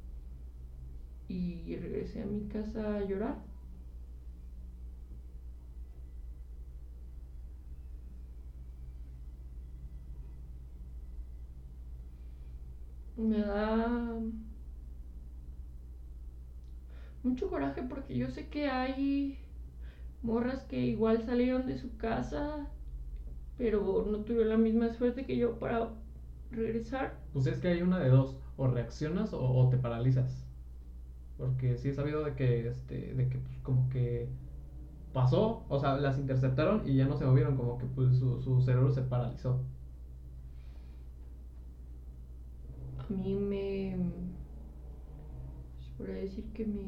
[1.29, 3.37] y regresé a mi casa a llorar.
[13.17, 13.69] Me da
[17.23, 19.39] mucho coraje porque yo sé que hay
[20.23, 22.67] morras que igual salieron de su casa,
[23.59, 25.91] pero no tuvieron la misma suerte que yo para
[26.51, 27.15] regresar.
[27.33, 30.45] Pues es que hay una de dos, o reaccionas o, o te paralizas.
[31.39, 34.29] Porque sí he sabido de que, este, de que pues, como que
[35.13, 38.61] pasó, o sea, las interceptaron y ya no se movieron, como que pues su, su
[38.63, 39.61] cerebro se paralizó.
[42.99, 43.97] A mí me...
[45.81, 46.85] Se podría decir que me...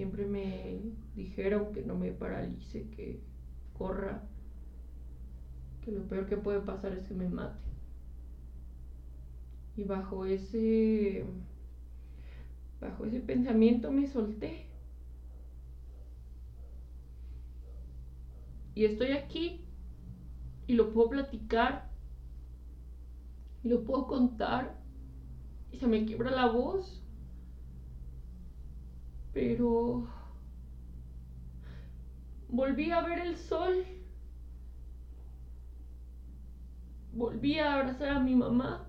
[0.00, 0.80] Siempre me
[1.14, 3.20] dijeron que no me paralice, que
[3.76, 4.22] corra,
[5.84, 7.68] que lo peor que puede pasar es que me mate.
[9.76, 11.26] Y bajo ese...
[12.80, 14.64] Bajo ese pensamiento me solté.
[18.74, 19.66] Y estoy aquí
[20.66, 21.90] y lo puedo platicar
[23.62, 24.80] y lo puedo contar
[25.70, 27.04] y se me quiebra la voz.
[29.32, 30.08] Pero
[32.48, 33.84] volví a ver el sol.
[37.12, 38.86] Volví a abrazar a mi mamá.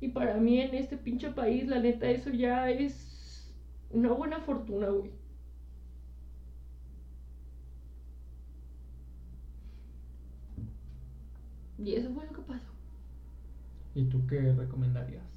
[0.00, 3.50] Y para mí en este pinche país, la neta, eso ya es
[3.90, 5.10] una buena fortuna, güey.
[11.78, 12.72] Y eso fue lo que pasó.
[13.94, 15.33] ¿Y tú qué recomendarías?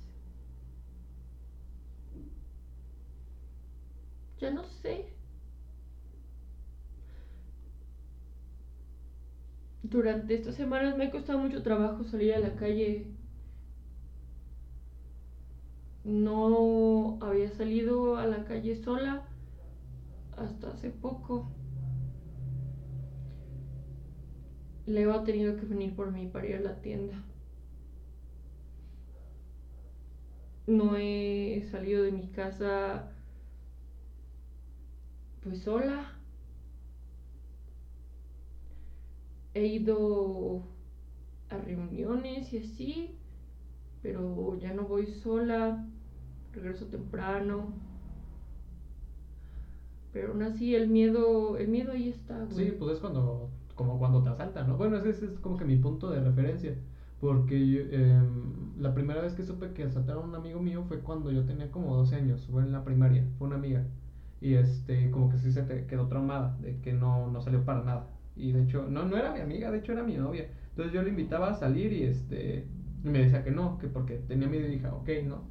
[4.40, 5.06] Ya no sé.
[9.84, 13.08] Durante estas semanas me ha costado mucho trabajo salir a la calle.
[16.04, 19.28] No había salido a la calle sola
[20.38, 21.52] hasta hace poco.
[24.86, 27.24] Leo ha tenido que venir por mí para ir a la tienda.
[30.68, 33.17] No he salido de mi casa
[35.44, 36.14] pues sola.
[39.54, 40.64] He ido
[41.50, 43.16] a reuniones y así,
[44.02, 45.88] pero ya no voy sola,
[46.54, 47.74] regreso temprano.
[50.14, 52.68] Pero aún así el miedo, el miedo ahí está, güey.
[52.68, 54.78] Sí, pues es cuando, como cuando te asaltan, ¿no?
[54.78, 56.76] Bueno, ese, es como que mi punto de referencia.
[57.20, 61.32] Porque em, la primera vez que supe que asaltaron a un amigo mío fue cuando
[61.32, 63.86] yo tenía como 12 años, fue en la primaria, fue una amiga.
[64.42, 68.08] Y este, como que sí se quedó traumada, de que no, no salió para nada.
[68.36, 70.48] Y de hecho, no, no era mi amiga, de hecho era mi novia.
[70.70, 72.68] Entonces yo le invitaba a salir y este,
[73.04, 75.42] me decía que no, que porque tenía miedo y dije, ok, no.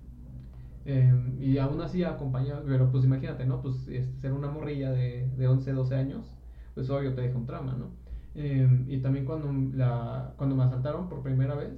[0.85, 3.61] Em, y aún así acompañaba, pero pues imagínate, ¿no?
[3.61, 6.33] Pues este, ser una morrilla de, de 11, 12 años,
[6.75, 7.91] pues obvio te deja un trauma, ¿no?
[8.37, 11.73] Em, y también cuando, la, cuando me asaltaron por primera vez,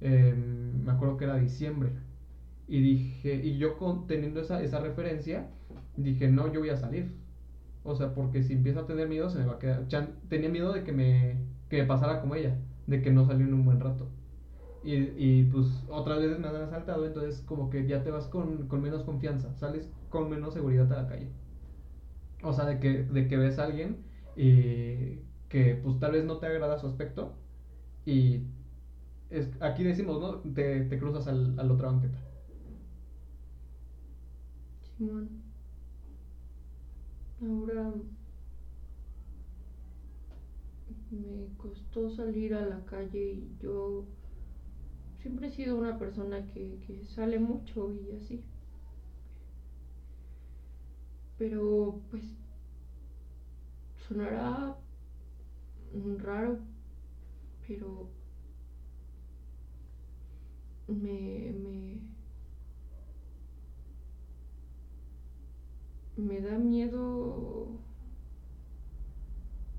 [0.00, 1.90] em, me acuerdo que era diciembre.
[2.68, 5.48] Y dije, y yo con, teniendo esa, esa referencia,
[5.96, 7.16] dije, no, yo voy a salir.
[7.84, 9.86] O sea, porque si empiezo a tener miedo, se me va a quedar.
[10.28, 13.54] Tenía miedo de que me, que me pasara como ella, de que no salió en
[13.54, 14.10] un buen rato.
[14.82, 18.68] Y, y pues otras veces me han asaltado, entonces como que ya te vas con,
[18.68, 21.32] con menos confianza, sales con menos seguridad a la calle.
[22.42, 24.04] O sea, de que, de que ves a alguien
[24.36, 27.38] y que pues tal vez no te agrada su aspecto
[28.04, 28.48] y
[29.30, 30.40] es, aquí decimos, ¿no?
[30.54, 32.18] Te, te cruzas al, a la otra banqueta.
[34.96, 35.43] Simón.
[37.40, 37.92] Ahora
[41.10, 44.04] me costó salir a la calle y yo
[45.20, 48.44] siempre he sido una persona que, que sale mucho y así.
[51.38, 52.22] Pero pues
[54.06, 54.76] sonará
[56.22, 56.58] raro,
[57.66, 58.08] pero
[60.88, 61.98] me, me,
[66.16, 67.68] me da miedo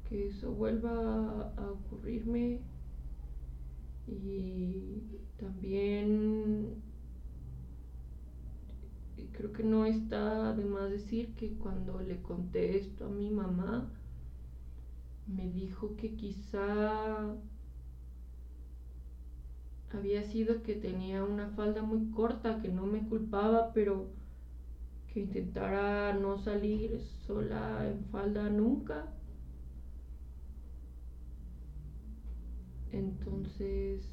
[0.10, 2.62] que eso vuelva a ocurrirme
[4.08, 5.02] y
[5.38, 6.84] también
[9.32, 13.90] creo que no está de más decir que cuando le conté esto a mi mamá
[15.28, 17.36] me dijo que quizá
[19.94, 24.08] había sido que tenía una falda muy corta, que no me culpaba, pero
[25.16, 29.14] que intentara no salir sola en falda nunca.
[32.92, 34.04] Entonces,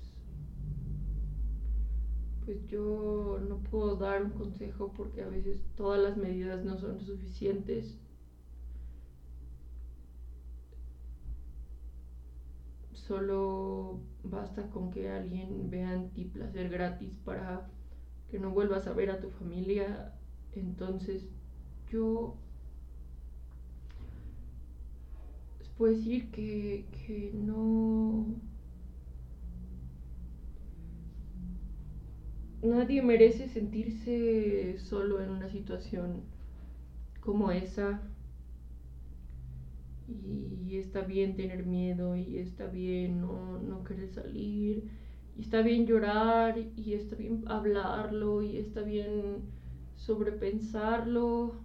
[2.44, 7.00] pues yo no puedo dar un consejo porque a veces todas las medidas no son
[7.00, 7.98] suficientes.
[12.92, 17.68] Solo basta con que alguien vea en ti placer gratis para
[18.30, 20.14] que no vuelvas a ver a tu familia.
[20.54, 21.24] Entonces
[21.90, 22.36] yo
[25.76, 28.26] puedo decir que, que no...
[32.62, 36.22] Nadie merece sentirse solo en una situación
[37.20, 38.00] como esa.
[40.06, 44.84] Y está bien tener miedo y está bien no, no querer salir
[45.36, 49.42] y está bien llorar y está bien hablarlo y está bien
[50.06, 51.64] sobrepensarlo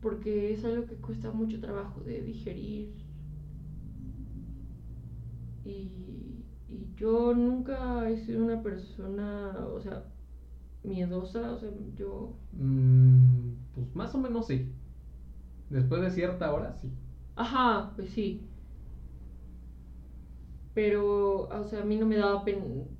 [0.00, 2.94] porque es algo que cuesta mucho trabajo de digerir
[5.64, 10.04] y, y yo nunca he sido una persona, o sea,
[10.82, 12.40] miedosa, o sea, yo...
[12.52, 14.72] Mm, pues más o menos sí.
[15.68, 16.92] Después de cierta hora, sí.
[17.36, 18.50] Ajá, pues sí.
[20.74, 22.98] Pero, o sea, a mí no me daba pen-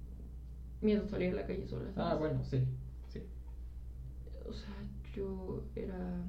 [0.80, 1.92] miedo salir a la calle sola.
[1.96, 2.66] Ah, bueno, sí.
[4.48, 4.74] O sea,
[5.14, 6.24] yo era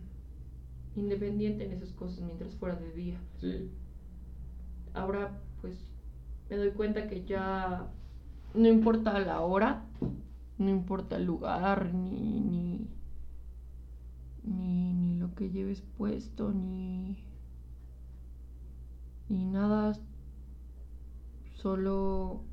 [0.96, 3.20] independiente en esas cosas mientras fuera de día.
[3.40, 3.70] Sí.
[4.94, 5.78] Ahora, pues,
[6.50, 7.88] me doy cuenta que ya
[8.54, 9.86] no importa la hora,
[10.58, 12.88] no importa el lugar, ni, ni,
[14.44, 17.18] ni, ni lo que lleves puesto, ni,
[19.28, 19.94] ni nada,
[21.56, 22.44] solo...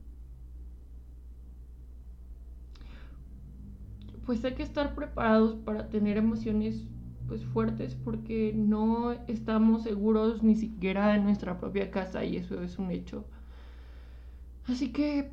[4.24, 6.86] Pues hay que estar preparados para tener emociones
[7.28, 12.78] pues fuertes porque no estamos seguros ni siquiera en nuestra propia casa y eso es
[12.78, 13.24] un hecho.
[14.66, 15.30] Así que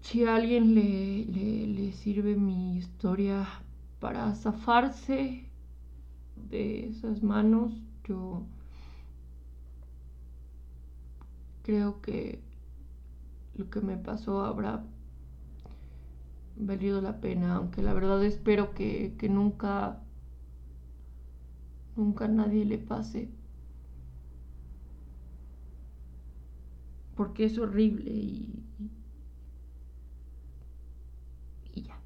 [0.00, 3.46] si a alguien le, le, le sirve mi historia
[4.00, 5.50] para zafarse
[6.50, 7.72] de esas manos,
[8.04, 8.46] yo
[11.62, 12.42] creo que
[13.54, 14.84] lo que me pasó habrá
[16.60, 20.00] valido la pena, aunque la verdad espero que, que nunca,
[21.96, 23.28] nunca nadie le pase.
[27.14, 28.64] Porque es horrible y,
[31.74, 31.98] y ya.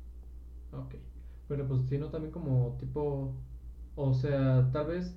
[0.72, 0.96] Ok.
[1.48, 3.34] Pero pues sino también como tipo,
[3.96, 5.16] o sea, tal vez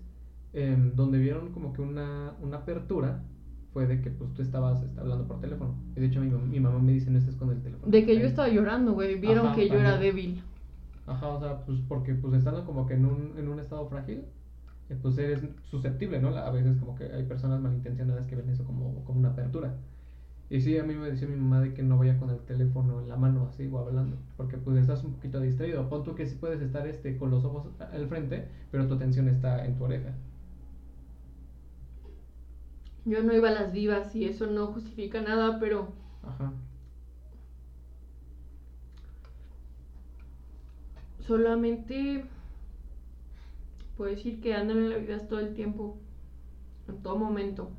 [0.54, 3.24] em, donde vieron como que una, una apertura
[3.76, 5.76] fue de que pues tú estabas este, hablando por teléfono.
[5.98, 7.92] Y de hecho mi, mi mamá me dice no estés con el teléfono.
[7.92, 8.28] De que yo ahí".
[8.28, 9.20] estaba llorando, güey.
[9.20, 10.16] Vieron Ajá, que yo era también.
[10.16, 10.44] débil.
[11.06, 14.24] Ajá, o sea, pues porque pues estando como que en un, en un estado frágil,
[14.90, 16.30] eh, pues eres susceptible, ¿no?
[16.30, 19.76] A veces como que hay personas malintencionadas que ven eso como, como una apertura.
[20.50, 23.02] Y sí, a mí me decía mi mamá de que no vaya con el teléfono
[23.02, 25.90] en la mano así o hablando, porque pues estás un poquito distraído.
[25.90, 29.28] Pon tú que sí puedes estar este, con los ojos al frente, pero tu atención
[29.28, 30.14] está en tu oreja.
[33.06, 35.94] Yo no iba a las divas y eso no justifica nada, pero
[36.24, 36.52] Ajá.
[41.20, 42.26] solamente
[43.96, 45.98] puedo decir que andan en la vida todo el tiempo,
[46.88, 47.70] en todo momento.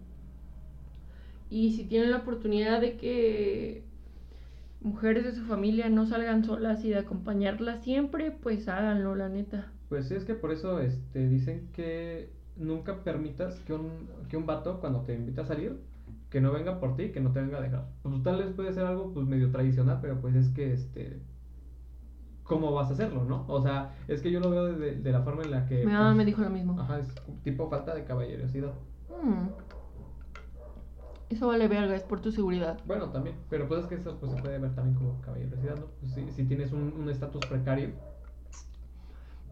[1.51, 3.85] Y si tienen la oportunidad de que
[4.81, 9.73] mujeres de su familia no salgan solas y de acompañarlas siempre, pues háganlo, la neta.
[9.89, 14.47] Pues sí, es que por eso este, dicen que nunca permitas que un, que un
[14.47, 15.81] vato cuando te invita a salir,
[16.31, 17.89] que no venga por ti, que no te venga a dejar.
[18.03, 21.21] Pues tal vez puede ser algo pues medio tradicional, pero pues es que este
[22.45, 23.45] cómo vas a hacerlo, ¿no?
[23.49, 25.93] O sea, es que yo lo veo de, de la forma en la que Mi
[25.93, 26.81] mamá pues, me dijo lo mismo.
[26.81, 27.09] Ajá, es
[27.43, 28.73] tipo falta de caballerosidad.
[29.23, 29.49] Mm.
[31.29, 32.79] Eso vale verga, es por tu seguridad.
[32.87, 35.87] Bueno, también, pero pues es que eso pues, se puede ver también como caballerosidad, ¿no?
[36.01, 37.91] Pues si, si tienes un un estatus precario,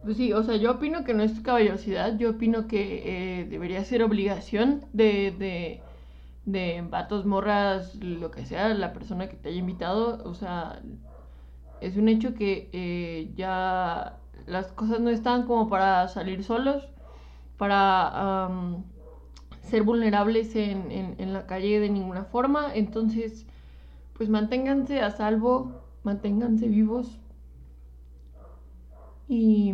[0.05, 3.83] Pues sí, o sea, yo opino que no es caballerosidad, yo opino que eh, debería
[3.83, 5.81] ser obligación de, de,
[6.45, 10.81] de vatos, morras, lo que sea, la persona que te haya invitado, o sea,
[11.81, 16.87] es un hecho que eh, ya las cosas no están como para salir solos,
[17.57, 18.49] para
[19.61, 23.45] ser vulnerables en, en, en la calle de ninguna forma, entonces,
[24.13, 27.19] pues manténganse a salvo, manténganse vivos.
[29.27, 29.73] Y,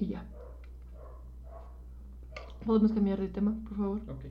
[0.00, 0.24] y ya.
[2.64, 4.00] ¿Podemos cambiar de tema, por favor?
[4.08, 4.24] ok.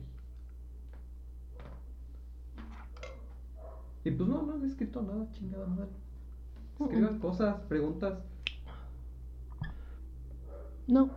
[4.04, 5.90] Y pues no, no he escrito nada, chingada madre.
[6.80, 8.20] Escriban cosas, preguntas.
[10.86, 11.10] No.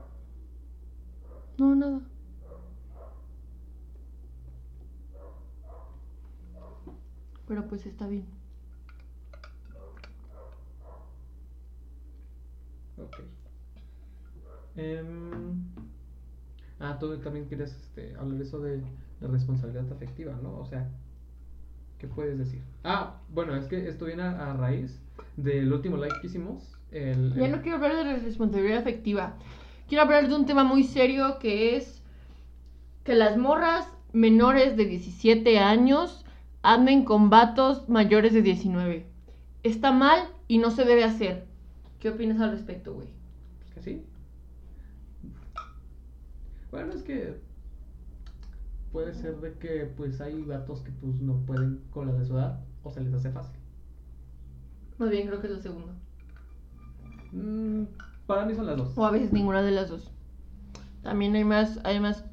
[1.58, 2.02] No, nada.
[7.48, 8.26] Pero pues está bien.
[12.98, 13.18] Ok.
[14.82, 15.64] Em,
[16.80, 18.82] ah, tú también quieres este, hablar eso de
[19.22, 20.58] la responsabilidad afectiva, ¿no?
[20.58, 20.90] O sea,
[22.00, 22.62] ¿qué puedes decir?
[22.84, 25.00] Ah, bueno, es que esto viene a, a raíz
[25.38, 26.76] del último live que hicimos.
[26.92, 29.36] El, Ya el- no quiero hablar de la responsabilidad afectiva.
[29.88, 32.02] Quiero hablar de un tema muy serio que es
[33.04, 36.26] que las morras menores de 17 años
[36.64, 39.06] anden con vatos mayores de 19.
[39.64, 41.46] Está mal y no se debe hacer.
[42.00, 43.08] ¿Qué opinas al respecto, güey?
[43.76, 44.04] ¿Que sí?
[46.72, 47.36] Bueno, es que
[48.92, 52.34] puede ser de que pues hay gatos que pues no pueden con la de su
[52.34, 53.56] edad o se les hace fácil.
[54.98, 55.94] Más bien creo que es lo segundo.
[57.34, 57.84] Mm,
[58.28, 58.98] para mí son las dos.
[58.98, 60.12] O a veces ninguna de las dos.
[61.04, 62.26] También hay más, hay más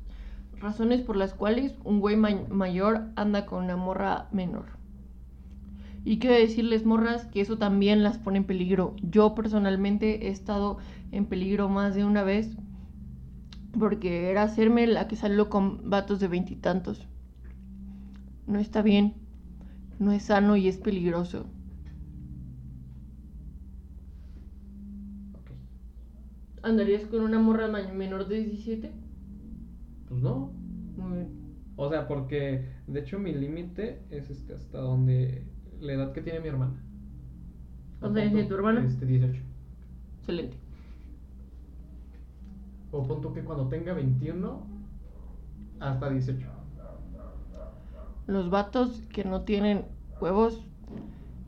[0.61, 4.66] razones por las cuales un güey ma- mayor anda con una morra menor.
[6.05, 8.95] Y quiero decirles, morras, que eso también las pone en peligro.
[9.03, 10.78] Yo personalmente he estado
[11.12, 12.57] en peligro más de una vez
[13.77, 17.07] porque era hacerme la que salió con vatos de veintitantos.
[18.47, 19.14] No está bien,
[19.99, 21.47] no es sano y es peligroso.
[25.35, 25.51] Ok.
[26.62, 28.91] ¿Andarías con una morra menor de 17?
[30.09, 30.53] Pues no.
[30.97, 31.29] Muy bien.
[31.77, 35.45] O sea, porque de hecho mi límite es este hasta donde
[35.81, 36.83] la edad que tiene mi hermana.
[38.01, 38.85] ¿Cuántos años tiene tu hermana?
[38.87, 39.41] Este 18.
[40.21, 40.57] Excelente.
[42.91, 44.66] O punto que cuando tenga 21
[45.80, 46.47] hasta 18.
[48.26, 49.84] Los vatos que no tienen
[50.20, 50.66] huevos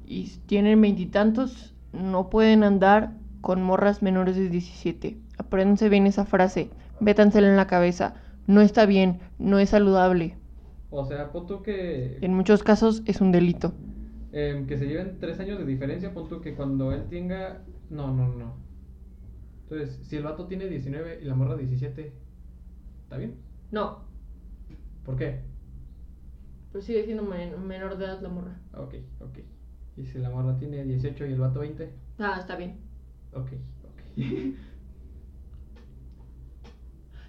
[0.06, 5.18] y tienen veintitantos no pueden andar con morras menores de 17.
[5.38, 6.70] Apréndanse bien esa frase,
[7.00, 8.14] vétansela en la cabeza.
[8.46, 10.36] No está bien, no es saludable.
[10.90, 13.72] O sea, punto que En muchos casos es un delito.
[14.32, 18.28] em, que se lleven 3 años de diferencia, punto que cuando él tenga no, no,
[18.28, 18.69] no.
[19.70, 22.12] Entonces, si el vato tiene 19 y la morra 17,
[23.04, 23.34] ¿está bien?
[23.72, 24.00] No,
[25.04, 25.40] ¿Por qué?
[26.72, 28.56] pero sigue siendo men- menor de edad la morra.
[28.74, 29.38] Ok, ok.
[29.96, 32.76] Y si la morra tiene 18 y el vato 20, Ah, está bien.
[33.32, 33.48] ok,
[33.84, 34.00] ok.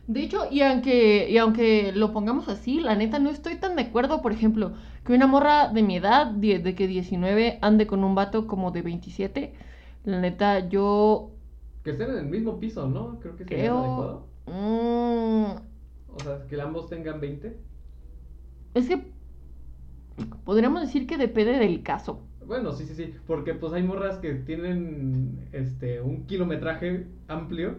[0.08, 3.84] De hecho, y aunque, y aunque lo pongamos así, la neta no estoy tan de
[3.84, 4.74] acuerdo, por ejemplo,
[5.06, 8.72] que una morra de mi edad, de, de que 19, ande con un vato como
[8.72, 9.54] de 27.
[10.04, 11.32] La neta, yo
[11.84, 13.20] que estén en el mismo piso, ¿no?
[13.20, 13.78] Creo que sería creo...
[13.78, 14.28] adecuado.
[14.46, 15.56] mm,
[16.08, 17.58] O sea, que ambos tengan 20.
[18.74, 19.12] es que
[20.46, 22.22] podríamos decir que depende del caso.
[22.46, 27.78] Bueno, sí, sí, sí, porque pues hay morras que tienen este un kilometraje amplio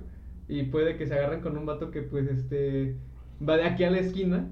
[0.49, 2.97] y puede que se agarren con un vato que pues este
[3.47, 4.49] va de aquí a la esquina.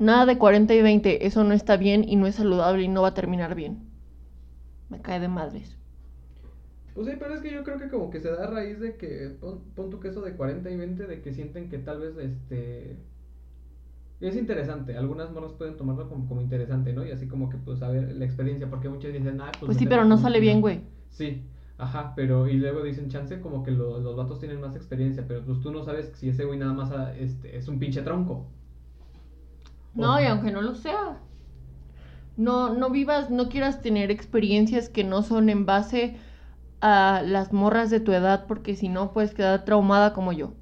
[0.00, 3.02] Nada de 40 y 20, eso no está bien y no es saludable y no
[3.02, 3.88] va a terminar bien.
[4.90, 5.79] Me cae de madres.
[6.94, 8.96] Pues sí, pero es que yo creo que como que se da a raíz de
[8.96, 12.16] que pon, pon tu queso de 40 y 20 de que sienten que tal vez
[12.16, 12.96] este
[14.20, 17.06] es interesante, algunas morras pueden tomarlo como, como interesante, ¿no?
[17.06, 19.78] Y así como que pues a ver la experiencia, porque muchos dicen, ah, pues, Pues
[19.78, 20.80] sí, pero no sale bien, güey.
[21.10, 21.42] Sí,
[21.78, 25.42] ajá, pero y luego dicen chance como que lo- los vatos tienen más experiencia, pero
[25.42, 28.44] pues tú no sabes si ese güey nada más ah, este, es un pinche tronco.
[29.96, 31.18] O No, y aunque no lo sea.
[32.36, 36.16] No, no vivas, no quieras tener experiencias que no son en base
[36.80, 40.54] a las morras de tu edad, porque si no puedes quedar traumada como yo.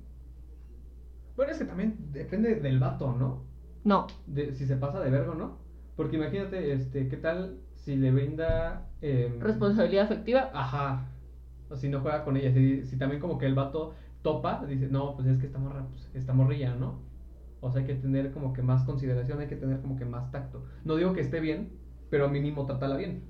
[1.37, 3.45] Bueno, es que también depende del vato, ¿no?
[3.85, 5.59] No, De, si se pasa de vergo, ¿no?
[5.97, 8.91] Porque imagínate, este, ¿qué tal si le brinda...
[9.01, 10.51] em, responsabilidad afectiva.
[10.53, 11.07] Ajá.
[11.71, 12.53] O si no juega con ella.
[12.53, 15.87] Si, si también como que el vato topa, dice, no, pues es que esta morra,
[15.91, 17.01] pues, esta morrilla, ¿no?
[17.61, 20.31] O sea, hay que tener como que más consideración, hay que tener como que más
[20.31, 20.64] tacto.
[20.85, 21.73] No digo que esté bien,
[22.11, 23.23] pero mínimo trátala bien.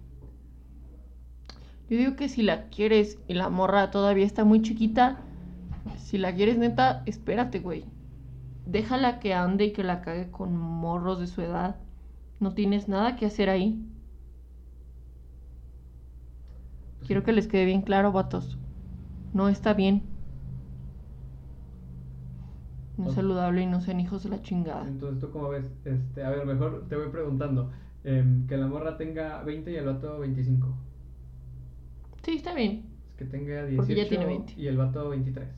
[1.88, 5.18] Yo digo que si la quieres y la morra todavía está muy chiquita,
[5.96, 7.84] si la quieres neta, espérate, güey.
[8.66, 11.76] Déjala que ande y que la cague con morros de su edad.
[12.40, 13.82] No tienes nada que hacer ahí.
[17.06, 18.58] Quiero que les quede bien claro, vatos.
[19.32, 20.02] No está bien.
[22.98, 24.86] No es saludable y no sean hijos de la chingada.
[24.86, 25.64] Entonces, ¿tú cómo ves?
[25.84, 27.70] Este, a ver, mejor te voy preguntando.
[28.04, 30.68] em, que la morra tenga 20 y el vato 25.
[32.28, 32.84] Sí, está bien.
[33.08, 34.52] Es que tenga 18 Porque ya tiene 20.
[34.58, 35.48] y el vato 23.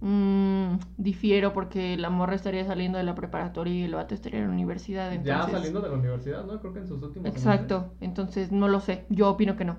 [0.00, 4.46] Mm, difiero porque la morra estaría saliendo de la preparatoria y el vato estaría en
[4.46, 5.10] la universidad.
[5.24, 6.60] Ya saliendo de la universidad, ¿no?
[6.60, 9.78] Creo que en sus últimos Exacto, entonces no lo sé, yo opino que no.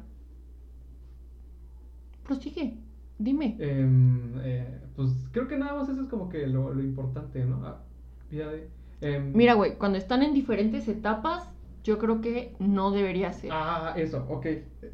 [2.25, 2.75] Prosigue,
[3.17, 3.55] dime.
[3.59, 7.65] Em, eh, pues creo que nada más eso es como que lo, lo importante, ¿no?
[7.65, 7.81] Ah,
[8.29, 8.51] ya
[8.99, 11.49] em, Mira, güey, cuando están en diferentes etapas,
[11.89, 13.51] yo creo que no debería ser.
[13.53, 14.45] Ah, eso, ok.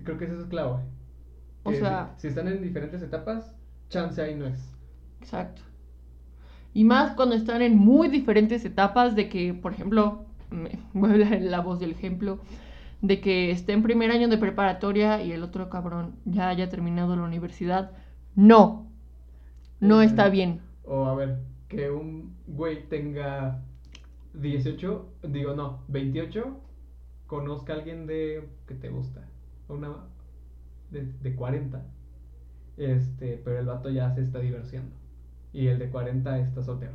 [0.03, 0.79] Creo que eso es clave.
[1.63, 3.53] O Que sea- Si, si están en diferentes etapas,
[3.89, 4.59] chance ahí no es.
[5.21, 5.61] Exacto.
[6.73, 11.13] Y más cuando están en muy diferentes etapas de que, por ejemplo, me- voy a
[11.13, 12.39] hablar en la voz del ejemplo,
[13.01, 17.15] de que esté en primer año de preparatoria y el otro cabrón ya haya terminado
[17.15, 17.91] la universidad.
[18.35, 18.87] No,
[19.79, 20.61] no Eh, está bien.
[20.85, 23.61] O a ver, que un güey tenga
[24.33, 26.61] 18, digo no, 28,
[27.35, 29.21] conozca a alguien de que te gusta,
[29.69, 29.89] una
[30.91, 31.81] de, de 40.
[32.77, 34.95] Este, pero el vato ya se está divorciando.
[35.53, 36.93] Y el de 40 está soltero.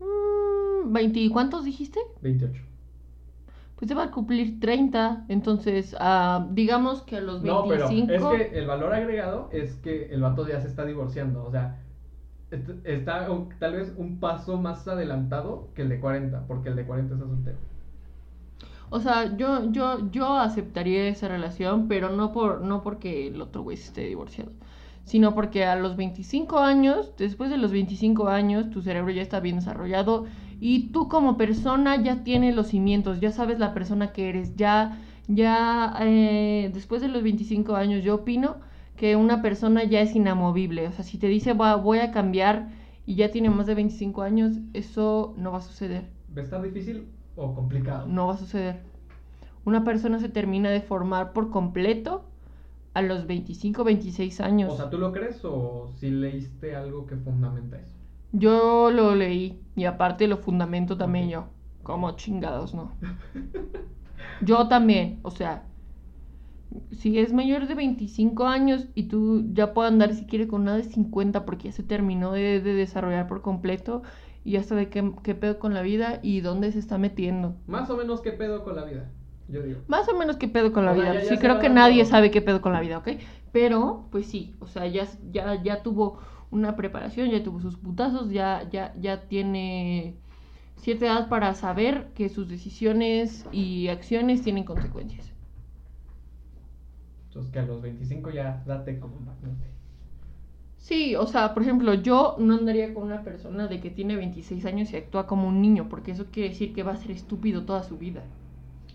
[0.00, 2.00] Mm, ¿20 y cuántos dijiste?
[2.22, 2.62] 28.
[3.76, 7.62] Pues se va a cumplir 30, entonces ah, digamos que a los 25...
[7.62, 11.44] No, pero es que el valor agregado es que el vato ya se está divorciando.
[11.44, 11.82] O sea,
[12.50, 13.26] est- está
[13.58, 17.26] tal vez un paso más adelantado que el de 40, porque el de 40 está
[17.26, 17.58] soltero.
[18.96, 23.62] O sea, yo, yo, yo aceptaría esa relación, pero no por, no porque el otro
[23.62, 24.52] güey esté divorciado,
[25.04, 29.40] sino porque a los 25 años, después de los 25 años, tu cerebro ya está
[29.40, 30.26] bien desarrollado
[30.60, 34.98] y tú como persona ya tienes los cimientos, ya sabes la persona que eres, ya,
[35.28, 38.56] ya, eh, después de los 25 años, yo opino
[38.96, 40.86] que una persona ya es inamovible.
[40.88, 42.68] O sea, si te dice "Va- voy a cambiar
[43.06, 46.04] y ya tiene más de 25 años, eso no va a suceder.
[46.36, 47.00] ¿Va a estar difícil
[47.36, 48.06] o complicado?
[48.06, 48.82] No va a suceder.
[49.64, 52.24] Una persona se termina de formar por completo
[52.94, 54.72] a los 25, 26 años.
[54.72, 57.94] O sea, ¿tú lo crees o si leíste algo que fundamenta eso?
[58.34, 61.46] yo lo leí y aparte lo fundamento también yo.
[61.82, 62.92] Como chingados, ¿no?
[64.40, 65.64] Yo también, o sea,
[66.90, 70.76] si es mayor de 25 años y tú ya puedes andar si quiere con una
[70.76, 74.02] de 50 porque ya se terminó de, de desarrollar por completo
[74.44, 77.56] y ya sabe qué, qué pedo con la vida y dónde se está metiendo.
[77.66, 79.10] Más o menos, ¿qué pedo con la vida?
[79.48, 79.80] Yo digo.
[79.88, 81.14] Más o menos qué pedo con la O sea, vida.
[81.14, 83.08] ya- ya sí, creo que nadie sabe qué pedo con la vida, ¿ok?
[83.52, 86.18] Pero, pues sí, o sea, ya, ya, ya tuvo
[86.50, 90.14] una preparación, ya tuvo sus putazos, ya, ya, ya tiene
[90.76, 95.32] cierta edad para saber que sus decisiones y acciones tienen consecuencias.
[97.28, 99.66] Entonces, que a los 25 ya date como magnate.
[100.88, 104.64] Sí, o sea, por ejemplo, yo no andaría con una persona de que tiene 26
[104.66, 107.64] años y actúa como un niño, porque eso quiere decir que va a ser estúpido
[107.64, 108.22] toda su vida.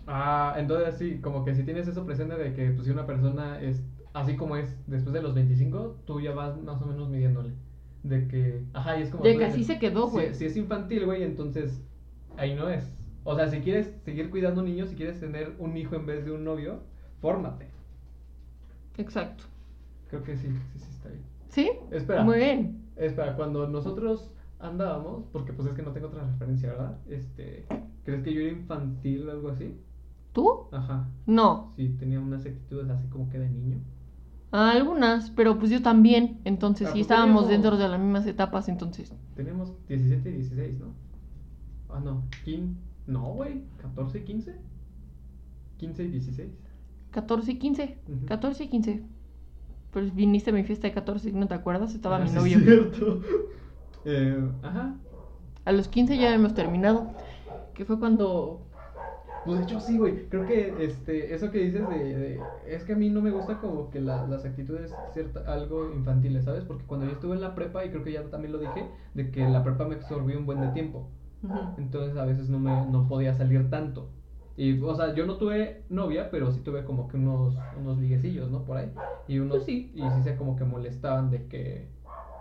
[0.06, 3.60] Ah, entonces sí, como que si tienes eso presente de que pues, si una persona
[3.60, 3.82] es
[4.12, 7.50] así como es después de los 25, tú ya vas más o menos midiéndole.
[8.02, 9.24] De que, ajá, y es como...
[9.24, 10.34] De que así se quedó, si- güey.
[10.34, 11.82] Si, es infantil, güey, entonces
[12.36, 12.84] ahí no es.
[13.24, 16.32] O sea, si quieres seguir cuidando niños, si quieres tener un hijo en vez de
[16.32, 16.80] un novio,
[17.20, 17.66] fórmate.
[18.98, 19.44] Exacto.
[20.08, 21.24] Creo que sí, sí, sí, está bien.
[21.50, 21.70] ¿Sí?
[21.90, 22.24] Espera.
[22.24, 22.84] Muy bien.
[22.96, 26.98] Espera, cuando nosotros andábamos, porque pues es que no tengo otra referencia, ¿verdad?
[27.08, 27.66] Este,
[28.04, 29.78] ¿crees que yo era infantil o algo así?
[30.32, 30.66] ¿Tú?
[30.72, 31.08] Ajá.
[31.26, 31.72] No.
[31.76, 33.78] Sí, tenía unas actitudes así como que de niño.
[34.52, 36.40] Algunas, pero pues yo también.
[36.44, 39.12] Entonces Ah, sí pues estábamos teníamos- dentro de las mismas etapas, entonces.
[39.36, 40.86] Teníamos 17 y 16, ¿no?
[41.88, 42.74] Ah, no, 15.
[43.06, 44.54] No, güey, 14 y 15.
[45.78, 46.50] 15 y 16.
[47.10, 47.98] 14 y 15.
[48.08, 48.26] Ujú.
[48.26, 49.02] 14 y 15.
[49.92, 52.58] Pues viniste a mi fiesta de 14 y no te acuerdas, estaba Ah, mi novio.
[52.58, 53.20] Es cierto.
[54.06, 54.94] Eh, ajá.
[55.66, 57.10] A los 15 ya hemos terminado.
[57.74, 58.62] Que fue cuando.
[59.44, 60.26] Pues de hecho sí, güey.
[60.30, 63.58] Creo que este, eso que dices de, de- Es que a mí no me gusta
[63.58, 66.64] como que la- las actitudes cierta, algo infantiles, ¿sabes?
[66.64, 69.30] Porque cuando yo estuve en la prepa, y creo que ya también lo dije, de
[69.30, 71.08] que la prepa me absorbió un buen de tiempo.
[71.76, 74.08] Entonces a veces no me no podía salir tanto.
[74.60, 78.50] Y, o sea, yo no tuve novia, pero sí tuve como que unos, unos liguecillos,
[78.50, 78.62] ¿no?
[78.66, 78.92] Por ahí.
[79.26, 79.90] Y unos, Pues sí.
[79.94, 81.88] y sí se como que molestaban de que,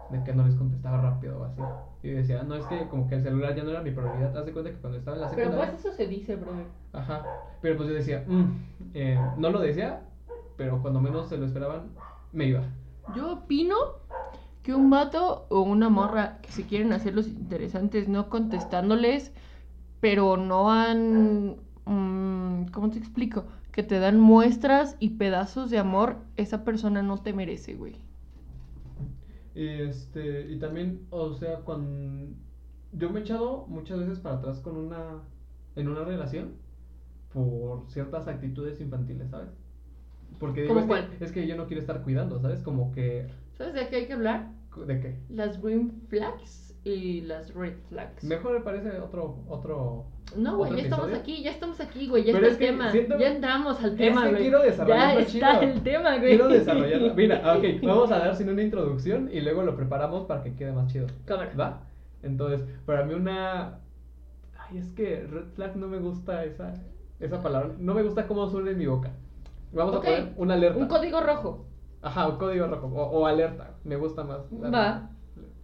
[0.09, 1.61] de que no les contestaba rápido o así.
[2.03, 4.31] Y decía, no, es que como que el celular ya no era mi prioridad.
[4.31, 5.71] Te das de cuenta que cuando estaba en la Pero secundaria...
[5.71, 6.51] pues eso se dice, bro.
[6.91, 7.25] Ajá.
[7.61, 8.43] Pero pues yo decía, "Mm",
[8.95, 10.01] eh, no lo decía,
[10.57, 11.83] pero cuando menos se lo esperaban,
[12.33, 12.63] me iba.
[13.15, 13.75] Yo opino
[14.63, 19.31] que un vato o una morra que se quieren hacer los interesantes no contestándoles,
[20.01, 21.55] pero no han...
[21.89, 23.45] mm, ¿Cómo te explico?
[23.71, 27.95] Que te dan muestras y pedazos de amor, esa persona no te merece, güey.
[29.55, 32.33] Y este, y también, o sea, cuando
[32.93, 35.21] yo me he echado muchas veces para atrás con una,
[35.75, 36.53] en una relación
[37.33, 39.49] por ciertas actitudes infantiles, ¿sabes?
[40.39, 42.61] Porque digo, ¿Cómo es que, es que yo no quiero estar cuidando, ¿sabes?
[42.61, 43.27] Como que,
[43.57, 44.51] ¿Sabes de qué hay que hablar?
[44.85, 45.19] ¿de qué?
[45.29, 48.23] Las green flags y las red flags.
[48.23, 50.05] Mejor me parece otro, otro...
[50.37, 52.75] No, güey, ¿Otro ya estamos aquí, ya estamos aquí, güey, ya Pero está es el
[52.77, 52.91] tema.
[52.91, 55.61] siento- Ya entramos al Es tema, que quiero Ya desarrollarlo está chido.
[55.73, 56.29] el tema, güey.
[56.29, 57.13] Quiero desarrollarlo.
[57.15, 60.71] Mira, ok, vamos a dar sin una introducción y luego lo preparamos para que quede
[60.71, 61.07] más chido.
[61.25, 61.51] Cámara.
[61.59, 61.81] ¿Va?
[62.21, 63.79] Entonces, para mí una...
[64.57, 66.73] Ay, es que red flag no me gusta esa,
[67.19, 67.71] esa palabra.
[67.79, 69.11] No me gusta cómo suena en mi boca.
[69.73, 70.79] Vamos a poner una alerta.
[70.79, 71.65] Un código rojo.
[72.01, 72.87] Ajá, un código rojo.
[72.87, 73.71] O, o alerta.
[73.83, 74.41] Me gusta más.
[74.53, 75.08] Va.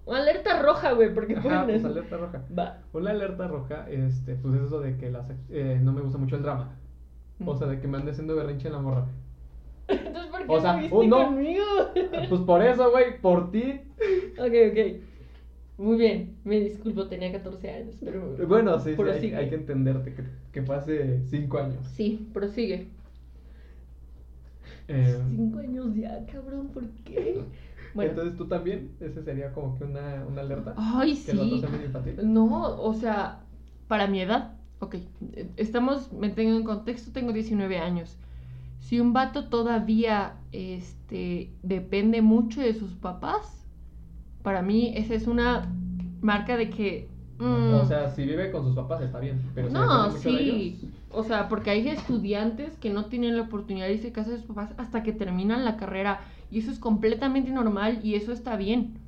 [0.05, 2.43] Una alerta roja, güey, porque Ajá, pues alerta roja.
[2.57, 2.79] Va.
[2.93, 6.35] Una alerta roja, este, pues es eso de que las, eh, no me gusta mucho
[6.35, 6.77] el drama.
[7.43, 9.07] O sea, de que me ande haciendo berrinche en la morra.
[9.87, 11.25] Entonces, ¿por qué o sea, un no.
[11.25, 11.63] conmigo?
[12.29, 13.81] Pues por eso, güey, por ti.
[14.39, 15.01] ok, ok.
[15.77, 16.37] Muy bien.
[16.43, 18.35] Me disculpo, tenía 14 años, pero...
[18.47, 20.23] Bueno, sí, sí, hay, que entenderte que,
[20.63, 21.85] que hace cinco años.
[21.87, 22.87] Sí, prosigue.
[24.87, 27.41] Eh, Cinco años ya, cabrón, ¿por qué?
[27.95, 28.11] Bueno.
[28.11, 30.73] Entonces tú también, ese sería como que una, una alerta.
[30.77, 31.61] Ay, Que sí.
[32.21, 33.39] No, o sea,
[33.87, 34.95] para mi edad, ok,
[35.57, 38.17] estamos, me tengo en contexto, tengo 19 años.
[38.79, 43.65] Si un vato todavía, este, depende mucho de sus papás,
[44.43, 45.73] para mí esa es una
[46.21, 47.09] marca de que...
[47.39, 50.29] mm, O sea, si vive con sus papás está bien, pero si no, de sí.
[50.29, 54.31] ellos, O sea, porque hay estudiantes que no tienen la oportunidad de irse a casa
[54.31, 56.21] de sus papás hasta que terminan la carrera.
[56.51, 58.99] Y eso es completamente normal y eso está bien.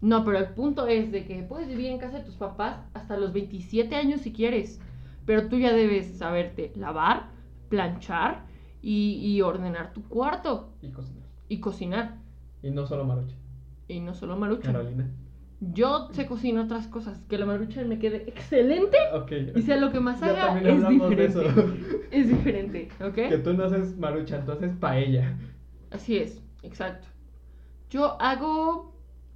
[0.00, 3.16] No, pero el punto es de que puedes vivir en casa de tus papás hasta
[3.16, 4.80] los 27 años si quieres.
[5.24, 7.28] Pero tú ya debes saberte lavar,
[7.68, 8.44] planchar
[8.82, 11.28] y, y ordenar tu cuarto y cocinar.
[11.48, 12.14] y cocinar.
[12.62, 13.34] Y no solo marucha.
[13.88, 14.72] Y no solo maruchan.
[14.74, 15.10] Carolina.
[15.60, 17.18] Yo sé cocinar otras cosas.
[17.28, 19.32] Que la maruchan me quede excelente Ok.
[19.56, 21.24] y sea lo que más haga es hablamos de diferente.
[21.24, 21.42] eso.
[22.10, 23.14] Es diferente, ¿ok?
[23.14, 25.36] Que tú no haces marucha, tú haces paella.
[25.90, 27.08] Así es, exacto.
[27.90, 28.92] Yo hago.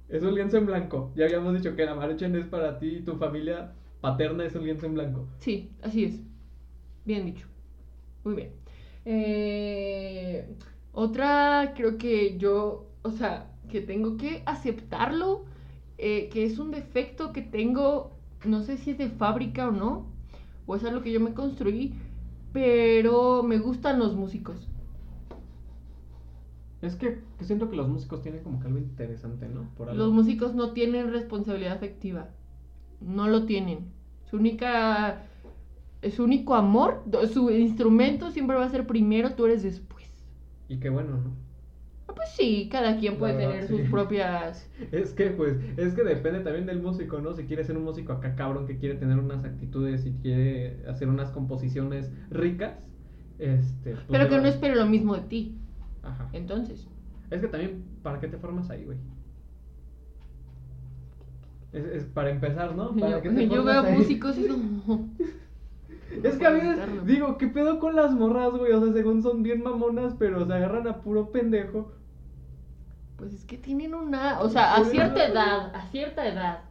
[0.09, 1.11] Es un lienzo en blanco.
[1.15, 4.55] Ya habíamos dicho que la marucha no es para ti y tu familia paterna es
[4.55, 5.27] un lienzo en blanco.
[5.39, 6.19] Sí, así es.
[7.05, 7.47] Bien dicho.
[8.23, 8.51] Muy bien.
[9.05, 10.47] Eh,
[10.91, 15.45] otra, creo que yo, o sea, que tengo que aceptarlo,
[15.97, 18.11] eh, que es un defecto que tengo,
[18.45, 20.07] no sé si es de fábrica o no,
[20.65, 21.95] o es algo que yo me construí,
[22.51, 24.67] pero me gustan los músicos.
[26.81, 29.69] Es que, que siento que los músicos tienen como que algo interesante, ¿no?
[29.75, 30.03] Por algo.
[30.03, 32.29] Los músicos no tienen responsabilidad afectiva.
[32.99, 33.91] No lo tienen.
[34.29, 35.27] Su única.
[36.15, 40.25] Su único amor, su instrumento siempre va a ser primero, tú eres después.
[40.67, 41.35] Y qué bueno, ¿no?
[42.07, 43.67] Ah, pues sí, cada quien puede verdad, tener sí.
[43.67, 44.69] sus propias.
[44.91, 47.33] Es que, pues, es que depende también del músico, ¿no?
[47.33, 51.09] Si quiere ser un músico acá cabrón que quiere tener unas actitudes y quiere hacer
[51.09, 52.89] unas composiciones ricas,
[53.39, 53.97] este.
[54.07, 55.57] pues, Pero que no espere lo mismo de ti.
[56.03, 56.29] Ajá.
[56.33, 56.87] Entonces.
[57.29, 58.97] Es que también, ¿para qué te formas ahí, güey?
[61.71, 62.95] Es, es para empezar, ¿no?
[62.99, 63.97] ¿Para Yo, qué te yo veo ahí?
[63.97, 65.09] músicos y como.
[66.23, 68.73] Es que a veces digo, ¿qué pedo con las morras, güey?
[68.73, 71.93] O sea, según son bien mamonas, pero se agarran a puro pendejo.
[73.15, 74.41] Pues es que tienen una.
[74.41, 76.63] O sea, a cierta edad, a cierta edad.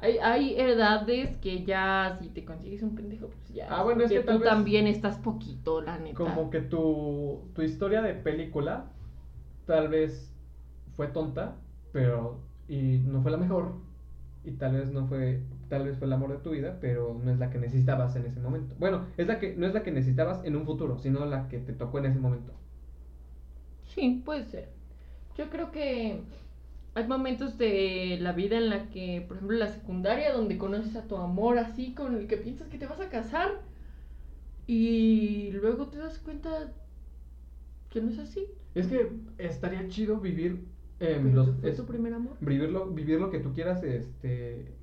[0.00, 3.66] Hay, hay edades que ya, si te consigues un pendejo, pues ya.
[3.68, 6.16] Ah, bueno, es que tú también estás poquito, la neta.
[6.16, 8.86] Como que tu, tu historia de película
[9.66, 10.32] tal vez
[10.96, 11.56] fue tonta,
[11.92, 12.38] pero
[12.68, 13.72] y no fue la mejor
[14.44, 17.30] y tal vez no fue tal vez fue el amor de tu vida, pero no
[17.30, 18.74] es la que necesitabas en ese momento.
[18.78, 21.58] Bueno, es la que no es la que necesitabas en un futuro, sino la que
[21.58, 22.52] te tocó en ese momento.
[23.94, 24.68] Sí, puede ser.
[25.36, 26.20] Yo creo que
[26.98, 31.06] hay momentos de la vida en la que, por ejemplo, la secundaria, donde conoces a
[31.06, 33.60] tu amor así, con el que piensas que te vas a casar,
[34.66, 36.72] y luego te das cuenta
[37.90, 38.46] que no es así.
[38.74, 40.64] Es que estaría chido vivir
[40.98, 42.36] Pero los, fue es- tu primer amor.
[42.40, 44.74] vivir, lo, vivir lo que tú quieras este,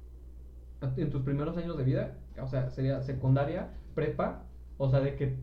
[0.98, 2.18] en tus primeros años de vida.
[2.42, 4.44] O sea, sería secundaria, prepa.
[4.78, 5.36] O sea, de que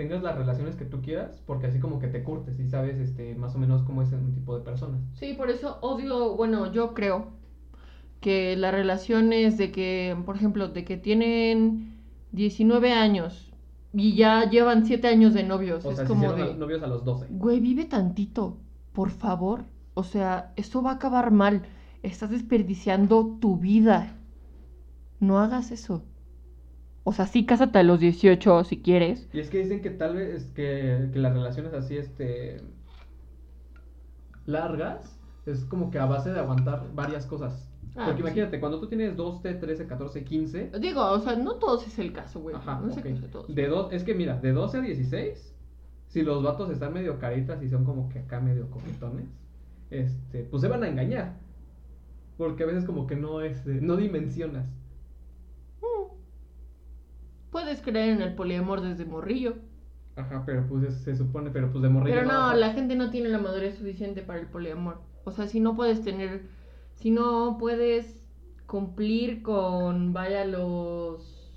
[0.00, 3.34] tengas las relaciones que tú quieras, porque así como que te curtes y sabes este,
[3.34, 5.02] más o menos cómo es un tipo de personas.
[5.12, 7.26] Sí, por eso odio, bueno, yo creo
[8.20, 11.98] que las relaciones de que, por ejemplo, de que tienen
[12.32, 13.52] 19 años
[13.92, 16.82] y ya llevan 7 años de novios, O es sea, si como hicieron de, novios
[16.82, 17.26] a los 12.
[17.28, 18.56] güey, vive tantito,
[18.94, 19.64] por favor.
[19.92, 21.62] O sea, esto va a acabar mal.
[22.02, 24.16] Estás desperdiciando tu vida.
[25.20, 26.02] No hagas eso.
[27.04, 29.28] O sea, sí, cásate a los 18 si quieres.
[29.32, 32.60] Y es que dicen que tal vez que, que las relaciones así, este,
[34.46, 37.70] largas, es como que a base de aguantar varias cosas.
[37.96, 38.40] Ah, Porque pues sí.
[38.40, 42.12] imagínate, cuando tú tienes 12, 13, 14, 15, Digo, o sea, no todos es el
[42.12, 42.54] caso, güey.
[42.54, 42.98] Ajá, no es ok.
[42.98, 43.54] el caso de todos.
[43.54, 45.54] De dos, es que mira, de 12 a 16,
[46.08, 49.26] si los vatos están medio caritas y son como que acá medio coquetones,
[49.90, 51.38] este, pues se van a engañar.
[52.36, 54.66] Porque a veces como que no es, eh, no dimensionas.
[57.60, 59.56] Puedes creer en el poliamor desde morrillo.
[60.16, 63.10] Ajá, pero pues es- se supone, pero pues de morrillo Pero no, la gente no
[63.10, 65.00] tiene la madurez suficiente para el poliamor.
[65.24, 66.42] O sea, si no puedes tener,
[66.94, 68.22] si no puedes
[68.66, 71.52] cumplir con, vaya, los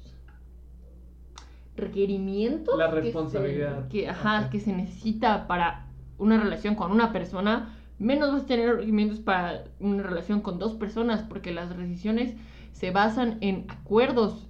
[1.77, 2.77] requerimientos.
[2.77, 3.87] La que se- responsabilidad.
[3.87, 4.49] Que, ajá, Ajá.
[4.49, 5.87] que se necesita para
[6.17, 10.75] una relación con una persona, menos vas a tener requerimientos para una relación con dos
[10.75, 12.35] personas, porque las decisiones
[12.73, 14.49] se basan en acuerdos.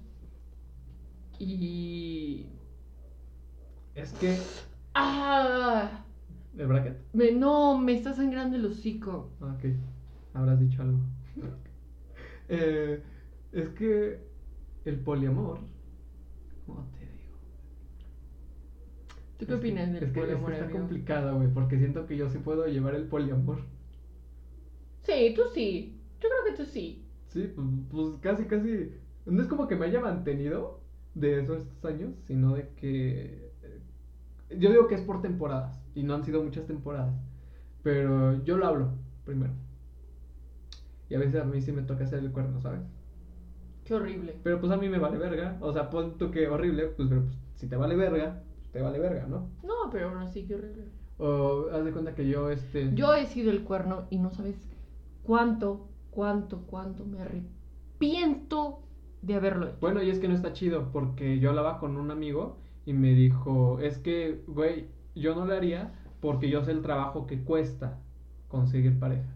[1.38, 2.46] Y...
[3.94, 4.36] Es que...
[4.94, 6.04] ¡Ah!
[6.56, 6.96] ¿El bracket?
[7.12, 9.30] Me, no, me está sangrando el hocico.
[9.40, 9.64] Ah, ok.
[10.34, 10.98] Habrás dicho algo.
[12.46, 13.02] Eh,
[13.52, 14.18] es que
[14.84, 15.60] el poliamor...
[16.66, 17.38] ¿Cómo te digo?
[19.38, 20.78] ¿Tú qué Es que- opinas del es que, es que poliamor, está amigo?
[20.80, 23.60] complicado, güey, porque siento que yo sí puedo llevar el poliamor.
[25.02, 25.98] Sí, tú sí.
[26.20, 27.02] Yo creo que tú sí.
[27.28, 28.92] Sí, pues, pues casi, casi.
[29.24, 30.83] No es como que me haya mantenido
[31.14, 33.50] de esos años, sino de que.
[33.62, 33.80] eh,
[34.58, 37.14] Yo digo que es por temporadas, y no han sido muchas temporadas.
[37.82, 38.90] Pero yo lo hablo
[39.24, 39.52] primero.
[41.08, 42.80] Y a veces a mí sí me toca hacer el cuerno, ¿sabes?
[43.84, 44.34] Qué horrible.
[44.42, 45.58] Pero pues a mí me vale verga.
[45.60, 48.80] O sea, pon tú que horrible, pues, pero pues, si te vale verga, pues, te
[48.80, 49.50] vale verga, ¿no?
[49.62, 50.84] No, pero aún así, qué horrible.
[51.18, 52.94] O haz de cuenta que yo, este.
[52.94, 54.56] Yo he sido el cuerno y no sabes
[55.22, 58.80] cuánto, cuánto, cuánto me arrepiento
[59.26, 59.76] de haberlo hecho.
[59.80, 63.12] Bueno, y es que no está chido, porque yo hablaba con un amigo y me
[63.12, 67.98] dijo, es que, güey, yo no lo haría porque yo sé el trabajo que cuesta
[68.48, 69.28] conseguir pareja.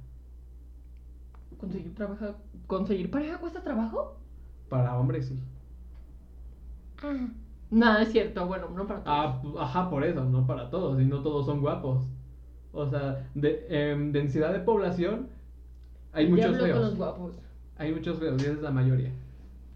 [1.59, 2.37] ¿Conseguir, trabaja...
[2.67, 4.17] ¿Conseguir pareja cuesta trabajo?
[4.69, 5.43] Para hombres sí.
[7.71, 8.47] Nada, es cierto.
[8.47, 9.17] Bueno, no para todos.
[9.19, 12.07] Ah, ajá, por eso, no para todos, y no todos son guapos.
[12.73, 15.29] O sea, de em, densidad de población,
[16.13, 16.97] hay muchos hablo con los feos.
[16.97, 17.41] guapos.
[17.77, 19.13] Hay muchos feos, y esa es la mayoría.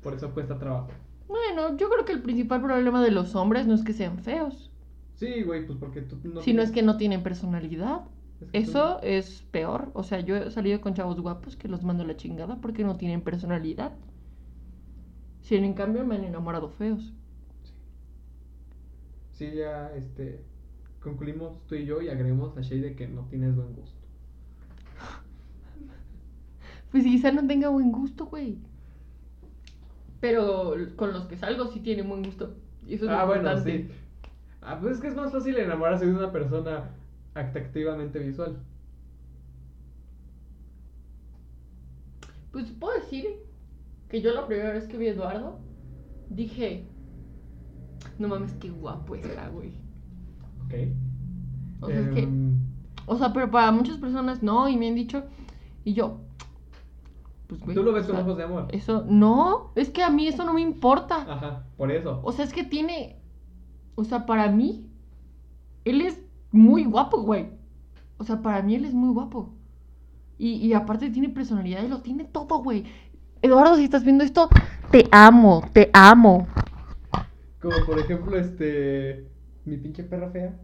[0.03, 0.89] Por eso cuesta trabajo.
[1.29, 4.71] Bueno, yo creo que el principal problema de los hombres no es que sean feos,
[5.15, 8.03] Sí, güey, pues porque tú no sino es que no tienen personalidad.
[8.41, 9.91] es que tú- Eso es peor.
[9.95, 12.85] O sea, yo he salido con chavos guapos que los mando a la chingada porque
[12.85, 13.93] no tienen personalidad.
[15.43, 17.13] Si en cambio me han enamorado feos.
[19.33, 20.45] Sí, ya, este,
[21.01, 24.01] concluimos tú y yo y agregamos a Shay de que no tienes buen gusto.
[26.91, 28.59] Pues quizá no tenga buen gusto, güey.
[30.23, 32.55] Pero con los que salgo sí tienen buen gusto.
[32.87, 33.89] Y eso es ah, bueno, importante.
[33.89, 33.91] sí.
[34.61, 36.91] Ah, pues es que es más fácil enamorarse de una persona
[37.35, 38.57] atractivamente visual.
[42.53, 43.31] Pues puedo decir
[44.09, 45.59] que yo la primera vez que vi a Eduardo
[46.31, 46.87] dije,
[48.21, 49.73] no mames, qué guapo está, güey.
[50.65, 50.75] Ok.
[51.81, 52.61] O sea, es que, Em,
[53.07, 55.25] o sea, pero para muchas personas no, y me han dicho,
[55.85, 56.21] y yo,
[57.59, 57.77] pues güey.
[57.77, 58.69] Tú lo ves o con sea, ojos de amor.
[58.71, 61.27] Eso, no, es que a mí eso no me importa.
[61.29, 62.21] Ajá, por eso.
[62.23, 63.21] O sea, es que tiene,
[63.95, 64.87] o sea, para mí,
[65.85, 67.51] él es muy guapo, güey.
[68.19, 69.51] O sea, para mí él es muy guapo.
[70.39, 72.85] Y, y aparte tiene personalidad y lo tiene todo, güey.
[73.43, 74.49] Eduardo, si estás viendo esto,
[74.91, 76.47] te amo, te amo.
[77.61, 79.29] Como por ejemplo, este.
[79.65, 80.57] Mi pinche perra fea.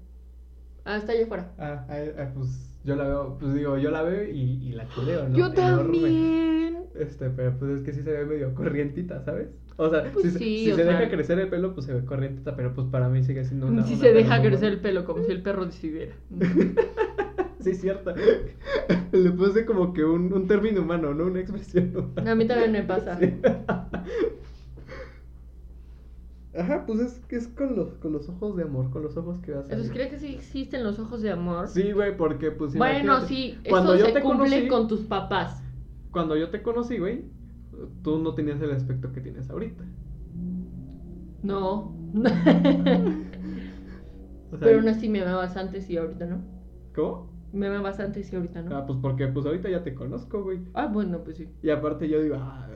[0.85, 1.53] Ah, está allá afuera.
[1.59, 4.89] Ah, ah, ah, pues yo la veo, pues digo, yo la veo y, y la
[4.89, 5.37] chuleo, ¿no?
[5.37, 5.57] Yo Enorme.
[5.99, 6.79] también.
[6.99, 9.49] Este, pero pues es que sí se ve medio corrientita, ¿sabes?
[9.77, 11.87] O sea, Pues si, se- sí, si o se sea- deja crecer el pelo, pues
[11.87, 13.85] se ve corrientita, pero pues para mí sigue siendo una.
[13.87, 16.15] si una se deja crecer el pelo como si el perro decidiera.
[17.61, 18.13] sí, es cierto.
[19.13, 22.33] Le puse como que un, un término humano, no una expresión humana.
[22.33, 23.19] A mí también me pasa.
[23.21, 23.35] Sí.
[26.59, 29.39] Ajá, pues es que es con los, con los ojos de amor, con los ojos
[29.39, 31.69] que vas a Entonces, ¿crees que sí existen los ojos de amor?
[31.69, 35.01] Sí, güey, porque pues bueno, sí, cuando eso yo se te cumple conocí, con tus
[35.03, 35.63] papás.
[36.11, 37.27] Cuando yo te conocí, güey,
[38.03, 39.85] tú no tenías el aspecto que tienes ahorita.
[41.43, 41.95] No.
[44.51, 46.41] O sea, Pero aún así me amabas antes y ahorita no.
[46.95, 47.31] ¿Cómo?
[47.53, 48.75] Me amabas antes y ahorita no.
[48.75, 50.61] Ah, pues porque pues ahorita ya te conozco, güey.
[50.73, 51.49] Ah, bueno, pues sí.
[51.63, 52.67] Y aparte yo digo, ah,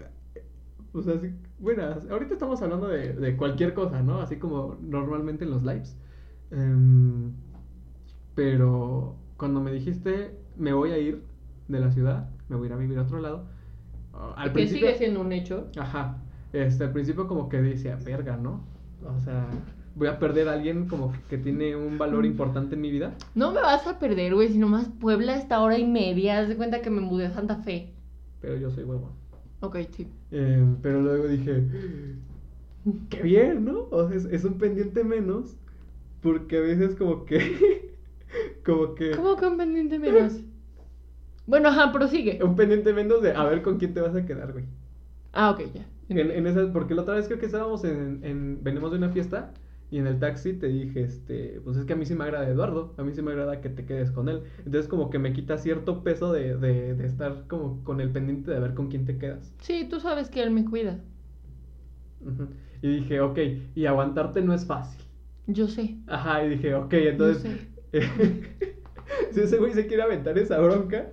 [0.93, 4.21] pues así, bueno, ahorita estamos hablando de, de cualquier cosa, ¿no?
[4.21, 5.97] Así como normalmente en los lives.
[6.51, 7.33] Em,
[8.35, 11.23] pero cuando me dijiste, me voy a ir
[11.69, 13.47] de la ciudad, me voy a ir a vivir a otro lado.
[14.13, 15.69] ah, Al que sigue siendo un hecho.
[15.79, 16.19] Ajá.
[16.53, 18.61] Este, al principio como que decía, verga, ¿no?
[19.05, 19.49] O sea,
[19.95, 23.15] voy a perder a alguien como que tiene un valor importante en mi vida.
[23.35, 26.39] No me vas a perder, güey, si nomás Puebla está hora y media.
[26.39, 27.95] Haz de cuenta que me mudé a Santa Fe.
[28.41, 29.13] Pero yo soy huevón.
[29.63, 30.09] Ok, sí.
[30.31, 31.65] Eh, pero luego dije,
[33.11, 33.89] qué bien, ¿no?
[33.91, 35.57] O sea, es, es un pendiente menos,
[36.23, 37.95] porque a veces como que,
[38.65, 40.45] como que, ¿Cómo que un pendiente menos?
[41.47, 42.43] Bueno, ajá, prosigue.
[42.43, 44.67] un pendiente menos de a ver con quién te vas a quedar, güey.
[45.33, 45.87] Ah, ok, ya.
[46.09, 49.11] En, en esa, porque la otra vez creo que estábamos en, en, venimos de una
[49.11, 49.53] fiesta
[49.93, 52.49] y en el taxi te dije, este, pues es que a mí sí me agrada
[52.49, 54.43] Eduardo, a mí sí me agrada que te quedes con él.
[54.65, 58.51] Entonces como que me quita cierto peso de, de, de estar como con el pendiente
[58.51, 59.53] de ver con quién te quedas.
[59.61, 60.99] Sí, tú sabes que él me cuida.
[62.81, 63.39] Y dije, ok,
[63.75, 64.99] y aguantarte no es fácil.
[65.47, 65.97] Yo sé.
[66.07, 67.69] Ajá, y dije, ok, entonces.
[69.31, 71.11] si ese güey se quiere aventar esa bronca,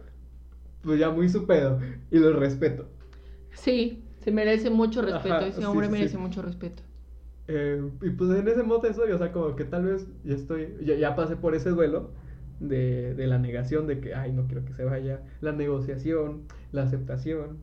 [0.84, 1.80] pues ya muy su pedo.
[2.12, 2.88] Y lo respeto.
[3.54, 5.36] Sí, se merece mucho respeto.
[5.36, 6.18] Ajá, Ese sí, hombre sí, merece sí.
[6.18, 6.84] mucho respeto.
[7.52, 10.76] Eh, y pues en ese modo estoy, o sea, como que tal vez ya estoy.
[10.86, 12.12] Ya, ya pasé por ese duelo
[12.60, 15.24] de, de la negación de que, ay, no quiero que se vaya.
[15.42, 17.58] La negociación, la aceptación.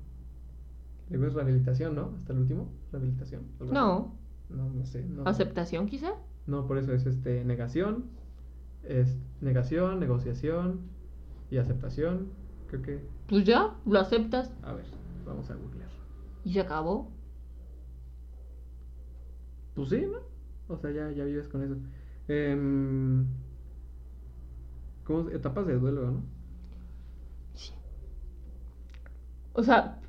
[1.08, 2.14] Luego es rehabilitación, ¿no?
[2.16, 3.42] Hasta el último, rehabilitación.
[3.60, 4.16] No,
[4.50, 5.04] No, no sé.
[5.04, 5.22] No.
[5.24, 6.14] aceptación quizá.
[6.48, 8.06] No, por eso es este negación,
[8.82, 10.80] es negación, negociación
[11.48, 12.26] y aceptación.
[12.68, 14.86] Creo que, Pues ya, lo aceptas a ver,
[15.24, 15.88] vamos a googlear.
[16.44, 17.08] y se acabó.
[19.76, 20.18] Pues sí, ¿no?
[20.74, 21.76] O sea, ya, ya vives con eso.
[22.26, 23.26] Em,
[25.04, 25.30] ¿Cómo?
[25.30, 26.22] Etapas de duelo, ¿no?
[27.52, 27.72] Sí.
[29.52, 30.00] O sea,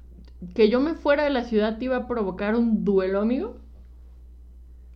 [0.55, 3.57] que yo me fuera de la ciudad te iba a provocar un duelo, amigo.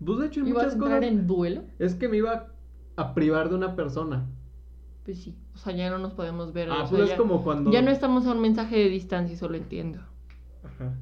[0.03, 1.11] Pues de hecho, en ¿Ibas a entrar cosas.
[1.11, 1.63] en duelo?
[1.78, 2.47] Es que me iba
[2.95, 4.28] a privar de una persona.
[5.03, 5.38] Pues sí.
[5.53, 6.69] O sea, ya no nos podemos ver.
[6.72, 7.72] Ah, o sea, pues ya, es como cuando.
[7.72, 9.99] ya no estamos a un mensaje de distancia, eso lo entiendo.
[10.63, 10.95] Ajá.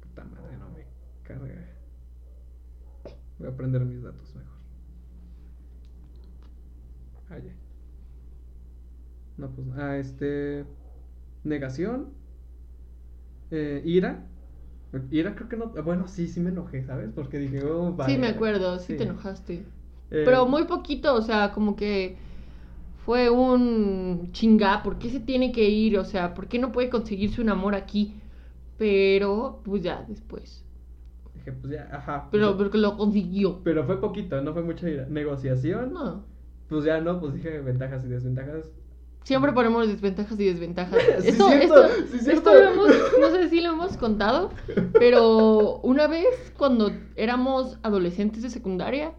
[0.00, 0.84] Puta madre, no me
[1.22, 1.65] carga.
[3.38, 4.58] Voy a aprender mis datos mejor.
[7.30, 7.52] Ah, ya.
[9.36, 9.68] No, pues.
[9.76, 10.66] Ah, este.
[11.44, 12.14] Negación.
[13.50, 14.32] Eh, ira.
[15.10, 15.68] Ira creo que no.
[15.84, 17.12] Bueno, sí, sí me enojé, ¿sabes?
[17.14, 18.34] Porque dije, oh, sí, vale, me vale.
[18.34, 18.96] acuerdo, sí, Sí.
[18.96, 19.72] te enojaste.
[20.10, 22.18] Eh, Pero muy poquito, o sea, como que
[22.96, 25.98] fue un chingá, ¿por qué se tiene que ir?
[25.98, 28.22] O sea, ¿por qué no puede conseguirse un amor aquí?
[28.78, 30.65] Pero, pues ya, después.
[31.46, 32.28] Dije, pues ya, ajá.
[32.32, 33.60] Pero pues, porque lo consiguió.
[33.62, 34.86] pero fue poquito, no fue mucha.
[35.08, 35.92] Negociación.
[35.92, 36.24] No.
[36.68, 38.66] Pues ya no, pues dije ventajas y desventajas.
[39.22, 41.00] Siempre ponemos desventajas y desventajas.
[41.20, 42.88] Sí, esto, cierto, esto, sí, esto lo hemos,
[43.20, 44.50] no sé si lo hemos contado,
[44.92, 49.12] pero una vez cuando éramos adolescentes de secundaria,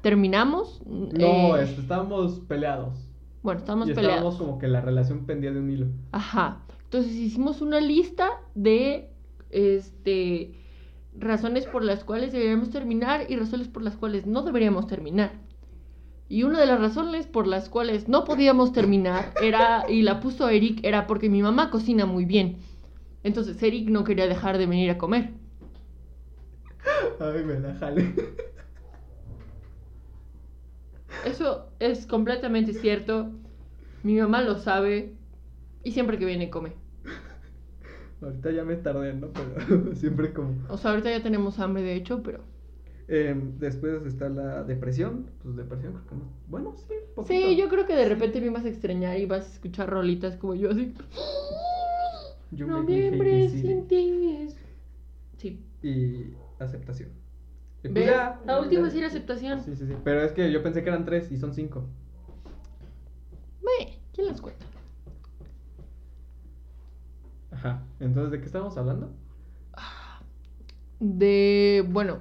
[0.00, 0.80] terminamos.
[0.86, 3.04] No, eh, estábamos peleados.
[3.42, 4.16] Bueno, estábamos y peleados.
[4.16, 5.86] estábamos como que la relación pendía de un hilo.
[6.12, 6.60] Ajá.
[6.84, 9.10] Entonces hicimos una lista de
[9.50, 10.54] este
[11.18, 15.32] razones por las cuales deberíamos terminar y razones por las cuales no deberíamos terminar.
[16.28, 20.48] Y una de las razones por las cuales no podíamos terminar era, y la puso
[20.48, 22.58] Eric, era porque mi mamá cocina muy bien.
[23.22, 25.30] Entonces Eric no quería dejar de venir a comer.
[27.18, 28.14] Ay, me la jale.
[31.24, 33.30] Eso es completamente cierto.
[34.02, 35.14] Mi mamá lo sabe
[35.82, 36.74] y siempre que viene come.
[38.20, 39.28] Ahorita ya me tardé, ¿no?
[39.28, 40.54] Pero siempre como.
[40.68, 42.40] O sea, ahorita ya tenemos hambre de hecho, pero...
[43.06, 45.30] Em, después está la depresión.
[45.42, 46.22] Pues depresión creo que no.
[46.48, 47.32] Bueno, sí, poquito.
[47.32, 50.36] Sí, yo creo que de repente me vas a extrañar y vas a escuchar rolitas
[50.36, 50.94] como yo así.
[52.50, 54.56] Me Noviembre sin ti es-
[55.38, 55.64] Sí.
[55.82, 57.10] Y aceptación.
[57.84, 58.06] Y pues ¿Ves?
[58.06, 59.62] ya, La última ya- es ir aceptación.
[59.62, 59.94] Sí, sí, sí.
[60.02, 61.84] Pero es que yo pensé que eran tres y son cinco.
[64.12, 64.66] ¿quién las cuenta?
[67.58, 67.82] Ajá.
[67.98, 69.10] Entonces, ¿de qué estábamos hablando?
[71.00, 72.18] De, bueno,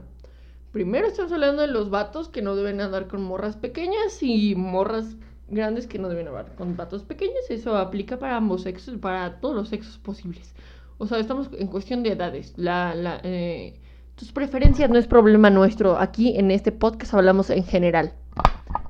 [0.71, 5.15] primero estamos hablando de los vatos que no deben andar con morras pequeñas y morras
[5.47, 7.49] grandes que no deben hablar con vatos pequeños.
[7.49, 10.53] Eso aplica para ambos sexos, para todos los sexos posibles.
[10.97, 12.53] O sea, estamos en cuestión de edades.
[12.57, 13.79] La, la, eh,
[14.15, 15.97] tus preferencias no es problema nuestro.
[15.99, 18.13] Aquí en este podcast hablamos en general.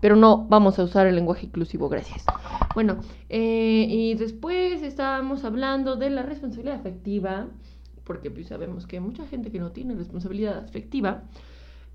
[0.01, 2.23] Pero no vamos a usar el lenguaje inclusivo, gracias.
[2.75, 2.97] Bueno,
[3.29, 7.47] eh, y después estábamos hablando de la responsabilidad afectiva,
[8.03, 11.23] porque pues sabemos que hay mucha gente que no tiene responsabilidad afectiva.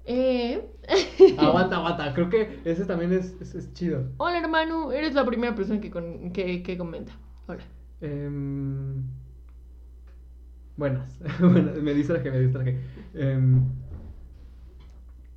[0.04, 0.66] Eh...
[1.38, 2.12] aguanta, aguanta.
[2.14, 4.08] Creo que ese también es, es, es chido.
[4.16, 7.12] Hola hermano, eres la primera persona que, con- que, que comenta.
[7.46, 7.62] Hola.
[10.76, 11.18] Buenas.
[11.40, 12.80] Buenas, me distraje, me distraje.
[13.14, 13.62] Em,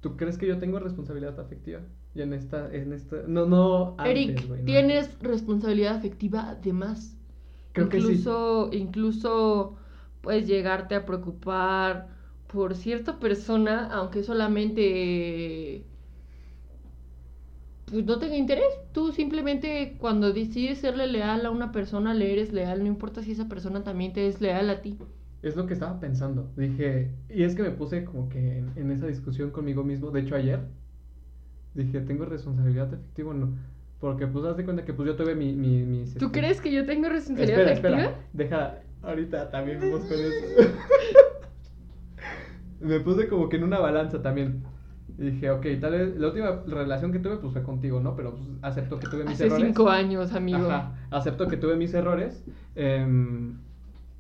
[0.01, 1.81] ¿Tú crees que yo tengo responsabilidad afectiva?
[2.15, 3.95] Y en esta, en esta, no, no.
[3.99, 7.17] antes, Eric, no tienes responsabilidad afectiva además.
[7.73, 8.13] Creo que sí.
[8.13, 9.77] incluso, incluso
[10.21, 12.09] puedes llegarte a preocupar
[12.47, 15.85] por cierta persona, aunque solamente
[17.85, 18.67] pues, no tenga interés.
[18.91, 23.31] Tú simplemente cuando decides serle leal a una persona, le eres leal, no importa si
[23.31, 24.99] esa persona también te es leal a ti.
[25.41, 26.51] Es lo que estaba pensando.
[26.57, 30.11] Dije, y es que me puse como que en, en esa discusión conmigo mismo.
[30.11, 30.67] De hecho, ayer
[31.75, 33.49] dije, ¿tengo responsabilidad afectiva o no?
[33.99, 36.61] Porque, pues, haz de cuenta que pues yo tuve mi, mi, mis, ¿Tú este- crees
[36.61, 38.19] que yo tengo responsabilidad Espera, afectiva?
[38.19, 38.27] espera.
[38.33, 40.71] Deja, ahorita también vamos con eso.
[42.81, 44.63] me puse como que en una balanza también.
[45.17, 48.15] Y dije, ok, tal vez la última relación que tuve pues fue contigo, ¿no?
[48.15, 49.65] Pero pues acepto que tuve mis Hace errores.
[49.67, 50.67] cinco años, amigo.
[50.69, 52.43] Ajá, acepto que tuve mis errores.
[52.75, 53.57] em,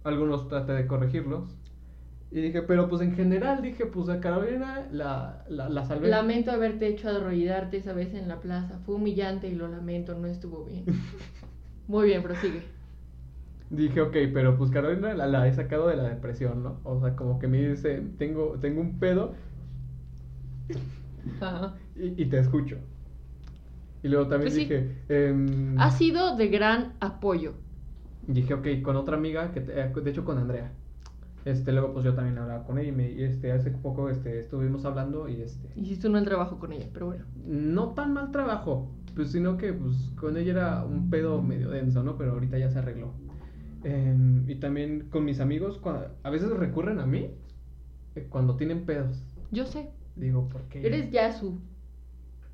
[0.05, 1.53] algunos traté de corregirlos.
[2.31, 6.09] Y dije, pero pues en general dije, pues a Carolina la, la, la salvé.
[6.09, 8.79] Lamento haberte hecho arrollarte esa vez en la plaza.
[8.85, 10.85] Fue humillante y lo lamento, no estuvo bien.
[11.87, 12.63] Muy bien, prosigue.
[13.69, 16.81] Dije, ok, pero pues Carolina la, la he sacado de la depresión, ¿no?
[16.83, 19.33] O sea, como que me dice, tengo, tengo un pedo
[21.39, 21.75] Ajá.
[21.95, 22.77] y, y te escucho.
[24.03, 24.63] Y luego también Pues sí.
[24.63, 27.53] dije, em, Ha sido de gran apoyo.
[28.21, 30.71] dije, ok, con otra amiga, que te- eh, de hecho con Andrea.
[31.45, 34.83] Este, luego pues yo también hablaba con ella y, me, este, hace poco este, estuvimos
[34.83, 37.25] hablando y este, Hiciste un mal trabajo con ella, pero bueno.
[37.45, 42.01] no tan mal trabajo, pues sino que pues con ella era un pedo medio denso,
[42.03, 42.17] ¿no?
[42.17, 43.13] Pero ahorita ya se arregló.
[43.83, 47.29] Em, y también con mis amigos, cua- a veces recurren a mí
[48.15, 49.23] eh, cuando tienen pedos.
[49.51, 49.91] Yo sé.
[50.15, 50.85] Digo, ¿por qué?
[50.85, 51.59] Eres Yasu,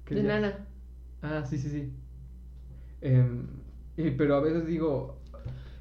[0.03, 0.23] ¿Qué de?
[0.23, 0.67] Nana.
[1.21, 1.93] Ah, sí, sí, sí.
[3.97, 5.17] Y- pero a veces digo,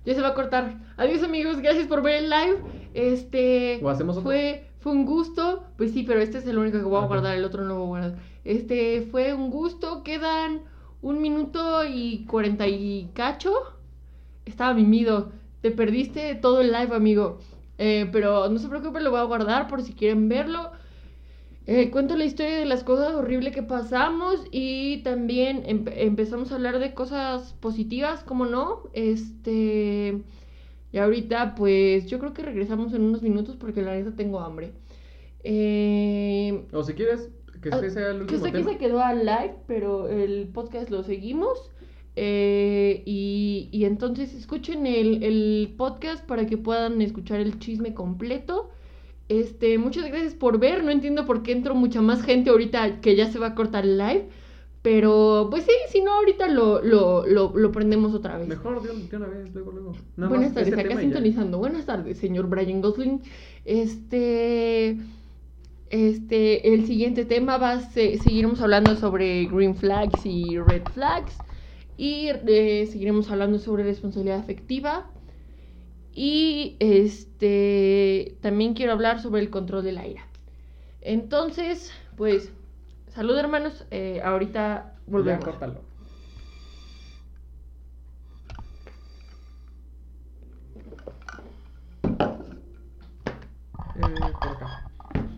[0.04, 0.78] Ya se va a cortar.
[0.96, 2.58] Adiós amigos, gracias por ver el live.
[2.94, 4.28] Este ¿O hacemos otro?
[4.30, 5.64] fue fue un gusto.
[5.76, 7.74] Pues sí, pero este es el único que voy a guardar, el otro no lo
[7.76, 8.18] voy a guardar.
[8.44, 10.02] Este fue un gusto.
[10.02, 10.62] Quedan
[11.02, 13.52] un minuto y cuarenta y cacho.
[14.46, 15.30] Estaba mimido.
[15.60, 17.38] Te perdiste todo el live, amigo.
[17.78, 20.70] Eh, pero no se preocupe, lo voy a guardar por si quieren verlo.
[21.66, 26.56] Eh, cuento la historia de las cosas horribles que pasamos y también empe- empezamos a
[26.56, 28.80] hablar de cosas positivas, como no.
[28.94, 30.22] Este.
[30.92, 34.72] Y ahorita, pues yo creo que regresamos en unos minutos porque la neta tengo hambre.
[35.44, 37.30] Eh, o si quieres,
[37.62, 38.70] que Ah, este sea el que último hasta aquí tema.
[38.72, 41.70] se quedó al live, pero el podcast lo seguimos.
[42.16, 48.70] Eh, y, y entonces escuchen el, el podcast para que puedan escuchar el chisme completo.
[49.28, 50.82] Este, muchas gracias por ver.
[50.84, 53.84] No entiendo por qué entró mucha más gente ahorita que ya se va a cortar
[53.84, 54.28] el live.
[54.82, 58.48] Pero, pues sí, si no, ahorita lo, lo, lo, lo prendemos otra vez.
[58.48, 59.92] Mejor de, un- de una vez, luego, luego.
[60.16, 61.58] Nada Buenas tardes, este acá sintonizando.
[61.58, 63.20] Buenas tardes, señor Brian Gosling.
[63.66, 64.96] Este.
[65.90, 66.72] Este.
[66.72, 68.18] El siguiente tema va a ser.
[68.22, 71.36] Seguiremos hablando sobre green flags y red flags.
[71.98, 75.10] Y eh, seguiremos hablando sobre responsabilidad afectiva.
[76.14, 78.36] Y este.
[78.40, 80.26] También quiero hablar sobre el control de la ira.
[81.02, 82.50] Entonces, pues.
[83.14, 83.86] Salud, hermanos.
[83.90, 85.44] eh, ahorita Ya, volvemos.
[85.44, 85.80] córtalo.
[93.96, 94.82] Eh, por acá.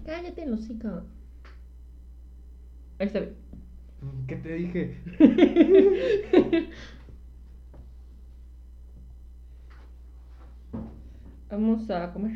[0.04, 0.68] Cállate, los
[2.98, 3.36] Ahí está bien.
[4.26, 4.98] ¿Qué te dije?
[11.50, 12.32] Vamos a comer.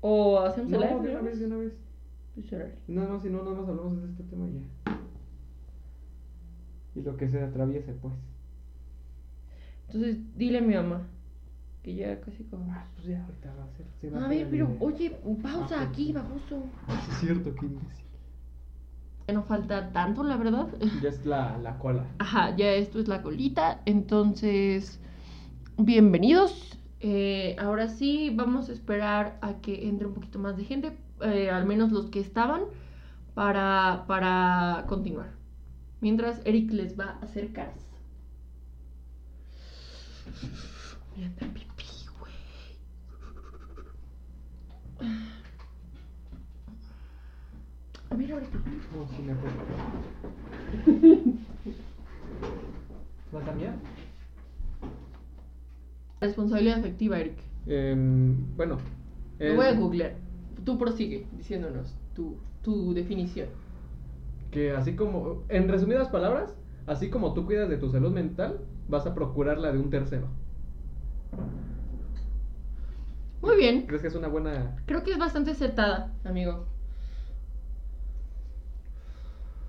[0.00, 1.10] ¿O hacemos No, el de live?
[1.12, 1.72] una vez, de una vez.
[2.36, 2.74] Pues, órale.
[2.86, 4.92] No, no, si no, nada más hablamos de este tema ya.
[6.94, 8.14] Y lo que se atraviese, pues.
[9.86, 11.02] Entonces, dile a mi mamá
[11.82, 12.70] que ya casi como.
[12.72, 13.86] Ah, pues ya, ahorita va a ser.
[14.00, 16.64] se va A ver, pero, oye, pausa Ah, aquí, baboso.
[16.88, 18.04] Es cierto, qué imbécil.
[19.28, 20.68] Ya no falta tanto, la verdad.
[21.02, 22.04] Ya es la, la cola.
[22.18, 23.80] Ajá, ya esto es la colita.
[23.86, 25.00] Entonces,
[25.78, 26.78] bienvenidos.
[27.00, 31.50] Eh, ahora sí, vamos a esperar a que entre un poquito más de gente, eh,
[31.50, 32.62] al menos los que estaban,
[33.34, 35.30] para, para continuar.
[36.00, 37.86] Mientras Eric les va a hacer caras.
[41.16, 41.84] Andar pipí,
[42.18, 42.32] güey.
[48.10, 48.58] A ver, ahorita.
[48.98, 49.56] Oh, sí, me acuerdo.
[53.34, 53.74] ¿Va a cambiar?
[56.20, 57.38] Responsabilidad afectiva, Eric.
[57.66, 58.78] Em, bueno.
[59.38, 60.25] Lo voy a googlear.
[60.66, 63.48] Tú prosigue diciéndonos tu, tu definición.
[64.50, 66.56] Que así como, en resumidas palabras,
[66.88, 68.58] así como tú cuidas de tu salud mental,
[68.88, 70.26] vas a procurar la de un tercero.
[73.40, 73.86] Muy bien.
[73.86, 74.76] ¿Crees que es una buena...
[74.86, 76.66] Creo que es bastante acertada, amigo.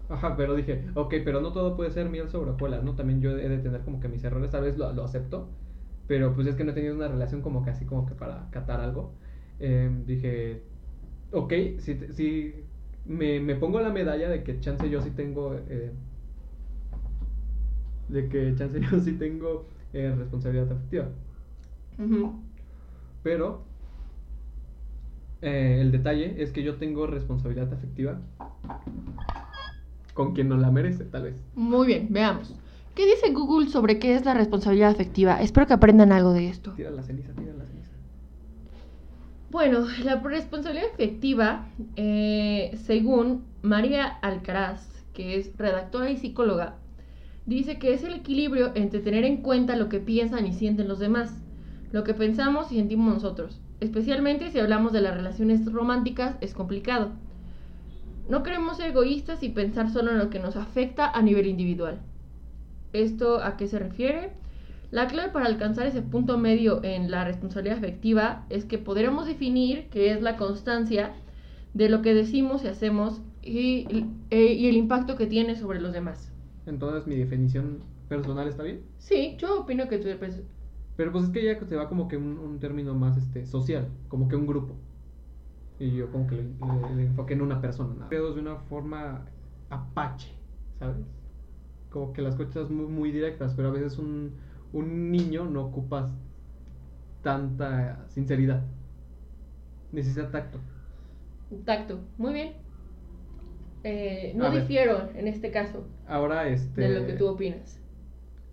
[0.10, 2.96] Ajá, pero dije, ok, pero no todo puede ser miel sobre hojuelas, ¿no?
[2.96, 5.50] También yo he de tener como que mis errores, tal vez lo, lo acepto,
[6.08, 8.50] pero pues es que no he tenido una relación como que así como que para
[8.50, 9.14] catar algo.
[9.60, 10.64] Em, dije,
[11.32, 12.54] ok, si, si
[13.06, 15.92] me, me pongo la medalla de que chance yo sí tengo, eh,
[18.10, 21.10] de que chance yo sí tengo eh, responsabilidad afectiva.
[23.24, 23.62] Pero
[25.42, 28.20] eh, el detalle es que yo tengo responsabilidad afectiva
[30.14, 31.44] con quien no la merece, tal vez.
[31.56, 32.54] Muy bien, veamos.
[32.96, 35.40] ¿Qué dice Google sobre qué es la responsabilidad afectiva?
[35.40, 36.74] Espero que aprendan algo de esto.
[36.74, 37.57] Tira la ceniza, tira la ceniza.
[39.50, 46.76] Bueno, la responsabilidad afectiva, eh, según María Alcaraz, que es redactora y psicóloga,
[47.46, 51.00] dice que es el equilibrio entre tener en cuenta lo que piensan y sienten los
[51.00, 51.34] demás,
[51.94, 53.62] lo que pensamos y sentimos nosotros.
[53.80, 57.12] Especialmente si hablamos de las relaciones románticas, es complicado.
[58.28, 62.02] No queremos ser egoístas y pensar solo en lo que nos afecta a nivel individual.
[62.92, 64.32] ¿Esto a qué se refiere?
[64.92, 69.90] La clave para alcanzar ese punto medio en la responsabilidad afectiva es que podremos definir
[69.90, 71.14] qué es la constancia
[71.74, 73.86] de lo que decimos y hacemos y,
[74.30, 76.32] eh, y el impacto que tiene sobre los demás.
[76.66, 78.82] Entonces mi definición personal está bien.
[78.98, 80.42] Sí, yo opino que tú pues,
[80.96, 83.90] Pero pues es que ya se va como que un, un término más este social,
[84.08, 84.76] como que un grupo.
[85.80, 88.08] Y yo como que le, le- le enfoqué en una persona.
[88.10, 89.26] Creo de una forma
[89.70, 90.34] apache,
[90.80, 91.06] ¿sabes?
[91.90, 94.38] Como que las cosas muy, muy directas, pero a veces un,
[94.74, 96.12] un niño no ocupa
[97.22, 98.64] tanta sinceridad.
[99.92, 100.60] Necesita tacto.
[101.66, 102.00] tacto.
[102.18, 102.54] Muy bien.
[103.84, 104.62] Eh, no A ver.
[104.62, 106.82] difiero en este caso Ahora, este...
[106.82, 107.80] de lo que tú opinas.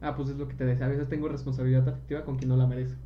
[0.00, 0.86] Ah, pues es lo que te decía.
[0.86, 2.96] A veces tengo responsabilidad afectiva con quien no la merece.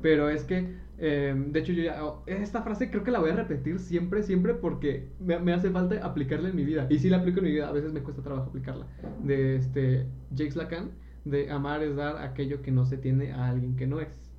[0.00, 2.04] Pero es que, eh, de hecho, yo ya.
[2.04, 5.70] oh, Esta frase creo que la voy a repetir siempre, siempre porque me, me hace
[5.70, 6.86] falta aplicarla en mi vida.
[6.90, 8.86] Y sí la aplico en mi vida, a veces me cuesta trabajo aplicarla.
[9.22, 10.90] De este Jacques Lacan,
[11.30, 14.32] de amar es dar aquello que no se tiene a alguien que no es.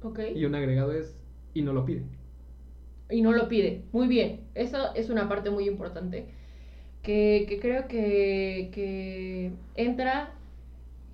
[0.00, 0.20] ¿Ok?
[0.34, 2.06] Y un agregado es y no lo pide.
[3.10, 3.88] y no lo pide.
[3.92, 6.28] Muy bien, eso es una parte muy importante
[7.02, 10.34] que, que creo que, que entra,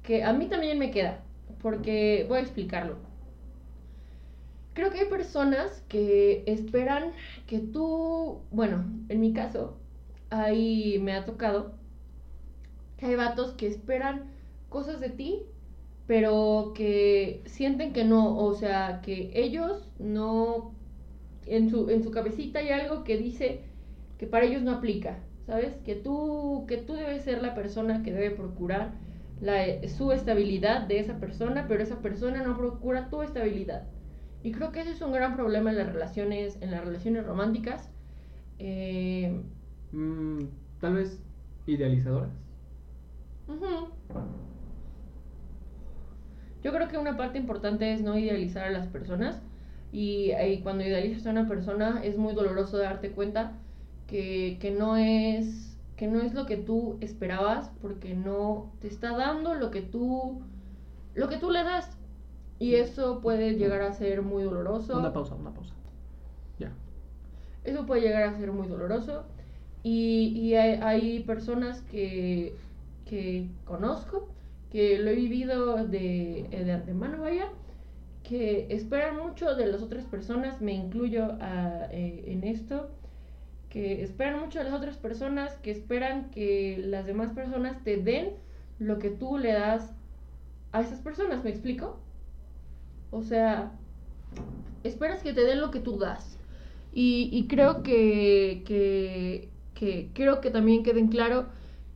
[0.03, 1.24] que a mí también me queda,
[1.61, 3.00] porque voy a explicarlo.
[4.74, 7.12] Creo que hay personas que esperan
[7.46, 9.80] que tú, bueno, en mi caso,
[10.30, 11.78] ahí me ha tocado
[12.96, 14.32] que hay vatos que esperan
[14.72, 15.44] cosas de ti,
[16.06, 20.74] pero que sienten que no, o sea, que ellos no
[21.46, 23.64] en su, en su cabecita hay algo que dice
[24.18, 25.76] que para ellos no aplica, ¿sabes?
[25.84, 28.94] Que tú, que tú debes ser la persona que debe procurar
[29.40, 33.88] la, su estabilidad de esa persona, pero esa persona no procura tu estabilidad.
[34.42, 37.90] Y creo que ese es un gran problema en las relaciones, en las relaciones románticas.
[38.58, 39.42] Eh,
[39.92, 40.44] Mm,
[40.80, 41.24] Tal vez
[41.66, 42.32] idealizadoras.
[43.49, 43.92] ujú.
[46.63, 49.43] Yo creo que una parte importante es no idealizar a las personas.
[49.93, 53.53] Y, y cuando idealizas a una persona es muy doloroso darte cuenta
[54.07, 59.17] que, que no es que no es lo que tú esperabas porque no te está
[59.17, 60.43] dando lo que tú
[61.14, 61.91] lo que tú le das
[62.59, 65.75] y eso puede llegar a ser muy doloroso Una pausa, una pausa.
[66.59, 66.72] Ya.
[67.64, 69.25] eso puede llegar a ser muy doloroso
[69.83, 72.57] y, y hay, hay personas que,
[73.05, 74.29] que conozco,
[74.72, 77.49] que lo he vivido de, de antemano, vaya,
[78.24, 82.88] que esperan mucho de las otras personas, me incluyo a- eh, en esto,
[83.68, 88.30] que esperan mucho de las otras personas, que esperan que las demás personas te den
[88.78, 89.92] lo que tú le das
[90.72, 91.99] a esas personas, ¿me explico?
[93.11, 93.72] O sea,
[94.84, 96.38] esperas que te den lo que tú das.
[96.94, 101.46] Y, y creo que, que, que creo que también queden claro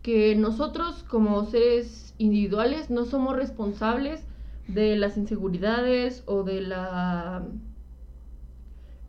[0.06, 4.24] que nosotros como seres individuales no somos responsables
[4.68, 7.44] de las inseguridades o de la...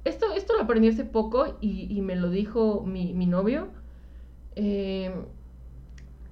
[0.06, 3.68] Esto, esto lo aprendí hace poco y, me lo dijo mi, mi novio.
[4.56, 5.14] Eh,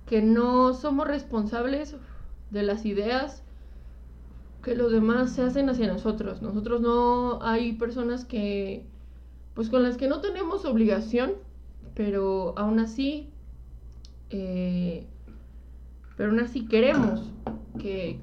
[0.08, 1.96] que no somos responsables
[2.50, 3.44] de las ideas
[4.64, 6.42] que los demás se hacen hacia nosotros.
[6.42, 8.88] Nosotros no hay personas que,
[9.54, 11.34] pues con las que no tenemos obligación,
[11.94, 13.30] pero aún así,
[14.30, 15.06] eh,
[16.18, 17.22] pero aún así queremos
[17.80, 18.20] que,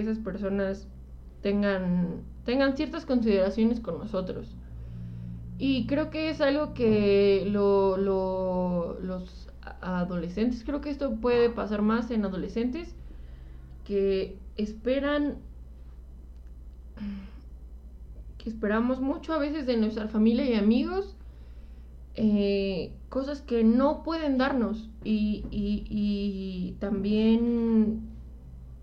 [0.00, 0.88] esas personas
[1.42, 2.22] tengan,
[2.76, 4.48] ciertas consideraciones con nosotros.
[5.58, 9.48] Y creo que es algo que lo- lo- los
[9.80, 12.94] adolescentes, creo que esto puede pasar más en adolescentes,
[13.86, 15.36] que esperan,
[18.38, 21.14] que esperamos mucho a veces de nuestra familia y amigos,
[22.14, 24.90] eh, cosas que no pueden darnos.
[25.04, 28.10] Y, y- y también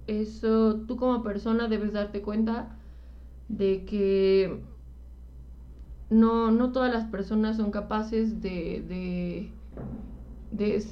[0.08, 2.80] eso, tú como persona debes darte cuenta
[3.50, 4.64] de que
[6.10, 9.52] no, no todas las personas son capaces de, de,
[10.52, 10.84] de,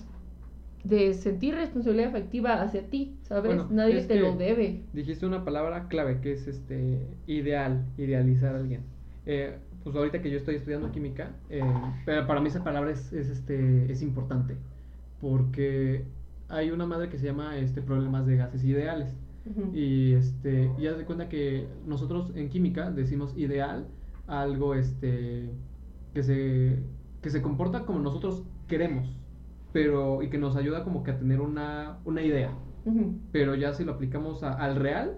[0.84, 3.52] de sentir responsabilidad afectiva hacia ti, ¿sabes?
[3.52, 4.86] Bueno, Nadie te lo debe.
[4.94, 8.84] Dijiste una palabra clave que es este ideal, idealizar a alguien.
[9.26, 11.64] Eh, pues ahorita que yo estoy estudiando química, eh,
[12.06, 14.56] pero para mí esa palabra es, es, este, es importante
[15.22, 16.06] porque
[16.48, 19.16] hay una madre que se llama este, problemas de gases ideales.
[19.46, 19.76] Ujú.
[19.76, 23.88] Y este, y haz de cuenta que nosotros en química decimos ideal
[24.28, 25.50] algo este
[26.14, 26.84] que se
[27.22, 29.08] que se comporta como nosotros queremos,
[29.74, 32.52] pero y que nos ayuda como que a tener una, una idea.
[33.32, 35.18] Pero ya si lo aplicamos a- al real,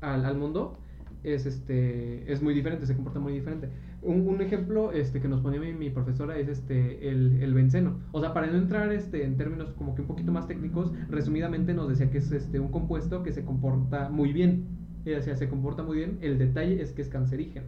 [0.00, 0.78] al, al mundo,
[1.24, 3.68] es este es muy diferente, se comporta muy diferente.
[4.02, 7.98] Un, un ejemplo este, que nos ponía mi, mi profesora es este el, el benceno.
[8.12, 11.74] O sea, para no entrar este, en términos como que un poquito más técnicos, resumidamente
[11.74, 14.66] nos decía que es este, un compuesto que se comporta muy bien.
[15.04, 17.66] Ella decía, se comporta muy bien, el detalle es que es cancerígeno.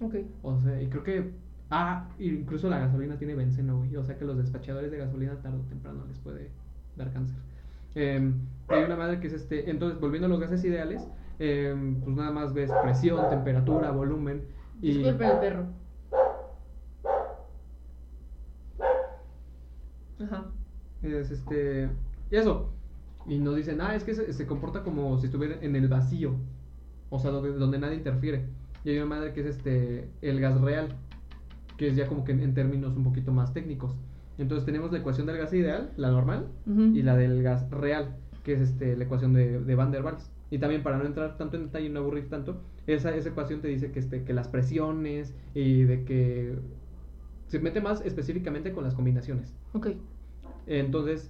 [0.00, 0.16] Ok.
[0.42, 1.30] O sea, y creo que...
[1.70, 3.96] Ah, incluso la gasolina tiene benceno, güey.
[3.96, 6.50] O sea que los despachadores de gasolina tarde o temprano les puede
[6.96, 7.36] dar cáncer.
[7.94, 8.34] Em,
[8.68, 9.70] hay una madre que es este...
[9.70, 14.44] Entonces, volviendo a los gases ideales, em, pues nada más ves presión, temperatura, volumen.
[14.80, 14.98] Y...
[14.98, 15.66] Disculpe el perro.
[20.22, 20.46] Ajá.
[21.02, 21.88] Es este.
[22.30, 22.70] Y eso.
[23.26, 26.34] Y nos dicen, ah, es que se, se comporta como si estuviera en el vacío.
[27.10, 28.46] O sea, donde, donde nadie interfiere.
[28.84, 30.08] Y hay una madre que es este.
[30.22, 30.88] El gas real.
[31.76, 33.94] Que es ya como que en, en términos un poquito más técnicos.
[34.38, 38.54] Entonces tenemos la ecuación del gas ideal, la normal, y la del gas real, que
[38.54, 40.28] es este, la ecuación de, de Van der Waals.
[40.54, 43.60] Y también para no entrar tanto en detalle y no aburrir tanto, esa, esa ecuación
[43.60, 46.54] te dice que, este, que las presiones y de que
[47.48, 49.52] se mete más específicamente con las combinaciones.
[49.72, 49.88] Ok.
[50.68, 51.28] Entonces,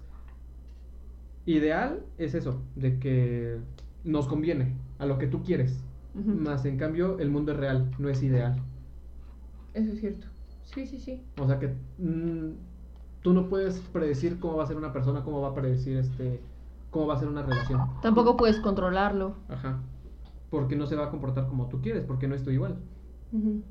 [1.46, 3.56] ideal es eso, de que
[4.04, 5.82] nos conviene a lo que tú quieres.
[6.12, 8.62] Más en cambio, el mundo es real, no es ideal.
[9.72, 10.26] Eso es cierto.
[10.64, 11.22] Sí, sí, sí.
[11.40, 12.50] O sea que mm,
[13.22, 16.40] tú no puedes predecir cómo va a ser una persona, cómo va a predecir este,
[16.94, 17.80] cómo va a ser una relación.
[18.02, 19.34] Tampoco puedes controlarlo.
[19.48, 19.80] Ajá.
[20.48, 22.76] Porque no se va a comportar como tú quieres, porque no es tu igual.
[23.32, 23.64] Ujú.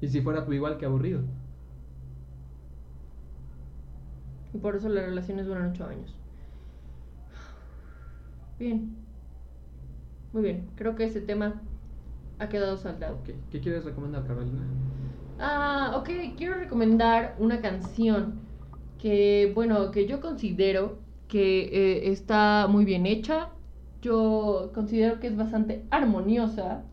[0.00, 1.22] Y si fuera tu igual, qué aburrido.
[4.54, 6.16] Y por eso las relaciones duran ocho años.
[8.60, 8.94] Bien.
[10.32, 10.70] Muy bien.
[10.76, 11.60] Creo que ese tema
[12.38, 13.16] ha quedado saldado.
[13.16, 14.62] Ok, ¿Qué quieres recomendar, Carolina?
[15.40, 16.36] Ah, ok.
[16.36, 18.34] Quiero recomendar una canción
[19.00, 23.50] que, bueno, que yo considero que eh, está muy bien hecha.
[24.02, 26.84] Yo considero que es bastante armoniosa.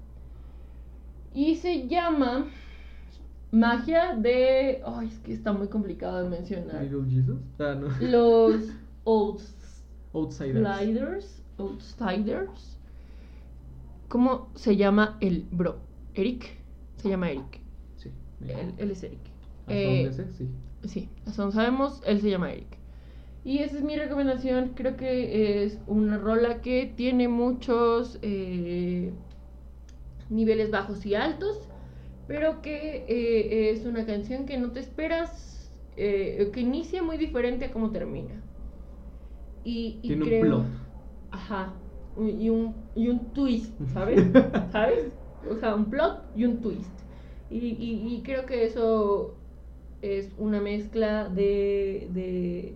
[1.33, 2.45] Y se llama
[3.51, 4.81] Magia de...
[4.85, 6.83] Ay, es que está muy complicado de mencionar.
[6.83, 7.39] Little Jesus.
[7.59, 7.87] Ah, no.
[7.99, 8.69] Los
[9.05, 9.75] Outsiders.
[10.13, 11.41] Outsiders.
[11.57, 12.79] Outsiders.
[14.07, 15.77] ¿Cómo se llama el bro?
[16.13, 16.57] ¿Eric?
[16.97, 17.59] Se llama Eric.
[17.97, 18.11] Sí.
[18.47, 19.19] Él, él es Eric.
[19.61, 20.49] Hasta Eh, sé, sí.
[20.83, 22.77] Sí, hasta donde sabemos, él se llama Eric.
[23.45, 24.71] Y esa es mi recomendación.
[24.75, 29.11] Creo que es una rola que tiene muchos eh,
[30.29, 31.55] niveles bajos y altos,
[32.27, 37.65] pero que eh, es una canción que no te esperas, eh, que inicia muy diferente
[37.65, 38.33] a cómo termina.
[39.63, 40.65] Y, y Tiene un creo- plot.
[41.31, 41.73] Ajá,
[42.15, 44.23] un- y un, y un twist, ¿sabes?
[44.71, 45.11] ¿Sabes?
[45.49, 46.89] O sea, un plot y un twist.
[47.51, 49.35] Y, y- y creo que eso
[50.01, 52.75] es una mezcla de, de...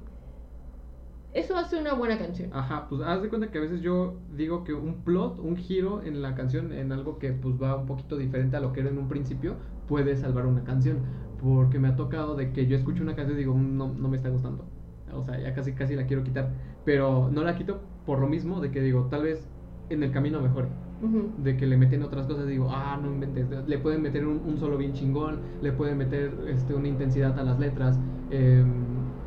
[1.40, 2.50] Eso hace una buena canción.
[2.54, 6.02] Ajá, pues haz de cuenta que a veces yo digo que un plot, un giro
[6.04, 8.90] en la canción, en algo que pues va un poquito diferente a lo que era
[8.90, 9.56] en un principio,
[9.88, 10.98] puede salvar una canción.
[11.42, 14.10] Porque me ha tocado de que yo escucho una canción y digo, "Mm, no, no
[14.10, 14.66] me está gustando.
[15.14, 16.50] O sea, ya casi casi la quiero quitar.
[16.84, 19.48] Pero no la quito por lo mismo de que digo, tal vez
[19.90, 20.68] en el camino mejore.
[21.02, 21.32] Ujú.
[21.42, 23.48] De que le meten otras cosas, digo, ah, no inventes.
[23.66, 27.44] Le pueden meter un, un solo bien chingón, le pueden meter este, una intensidad a
[27.44, 27.98] las letras.
[28.32, 28.64] eh,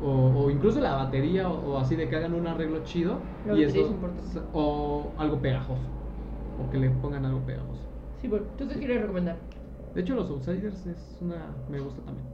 [0.03, 3.19] O, o incluso la batería o, o así de que hagan un arreglo chido.
[3.47, 4.39] La y eso, es importante.
[4.53, 5.87] o algo pegajoso.
[6.59, 7.81] O que le pongan algo pegajoso.
[8.21, 9.37] Sí, bueno, ¿tú qué quieres recomendar?
[9.95, 11.55] De hecho, Los Outsiders es una.
[11.69, 12.27] Me gusta también.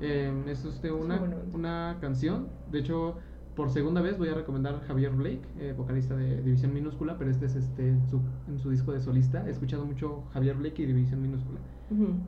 [0.00, 1.56] Eh, es este, una, buena banda.
[1.56, 2.48] una canción.
[2.70, 3.16] De hecho,
[3.54, 7.30] por segunda vez voy a recomendar a Javier Blake, eh, vocalista de División Minúscula, pero
[7.30, 9.46] este es este en su, en su disco de solista.
[9.46, 11.60] He escuchado mucho Javier Blake y División Minúscula.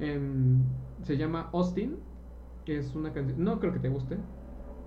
[0.01, 0.63] Em,
[1.03, 1.97] se llama Austin.
[2.67, 3.43] Es una canción.
[3.43, 4.19] No creo que te guste.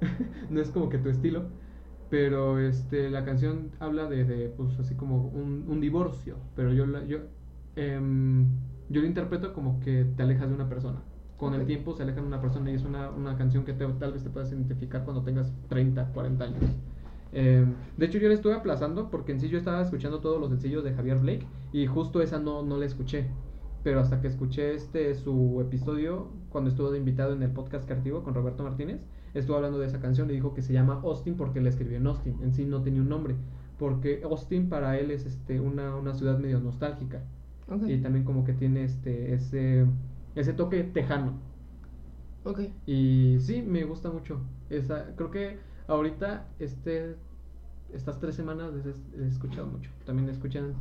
[0.49, 1.51] no es como que tu estilo.
[2.09, 6.37] Pero este, la canción habla de, de, pues así como un, un divorcio.
[6.55, 7.19] Pero yo la, yo,
[7.75, 8.47] em,
[8.89, 11.03] yo lo interpreto como que te alejas de una persona.
[11.37, 13.87] Con el tiempo se aleja de una persona y es una, una canción que te-
[13.95, 16.79] tal vez te puedas identificar cuando tengas 30, 40 años.
[17.31, 20.49] Em, de hecho, yo la estuve aplazando porque en sí yo estaba escuchando todos los
[20.51, 23.35] sencillos de Javier Blake y justo esa no, no la escuché.
[23.85, 28.23] Pero hasta que escuché este su episodio, cuando estuvo de invitado en el podcast creativo
[28.23, 28.99] con Roberto Martínez,
[29.35, 32.07] estuvo hablando de esa canción y dijo que se llama Austin porque la escribió en
[32.07, 32.35] Austin.
[32.41, 33.35] En sí no tenía un nombre.
[33.77, 37.21] Porque Austin para él es este una, una ciudad medio nostálgica.
[37.85, 39.85] Y también como que tiene este ese,
[40.33, 41.33] ese toque tejano.
[42.43, 42.61] Ok.
[42.87, 44.39] Y sí, me gusta mucho.
[44.71, 47.17] Esa, creo que ahorita este,
[47.93, 48.71] estas tres semanas
[49.15, 49.91] he escuchado mucho.
[50.07, 50.73] También escuchan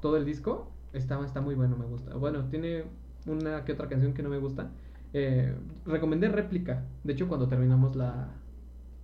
[0.00, 0.70] todo el disco.
[0.94, 2.14] Está, está muy bueno, me gusta.
[2.14, 2.84] Bueno, tiene
[3.26, 4.70] una que otra canción que no me gusta.
[5.12, 5.54] Eh,
[5.84, 6.84] recomendé réplica.
[7.02, 8.28] De hecho, cuando terminamos la,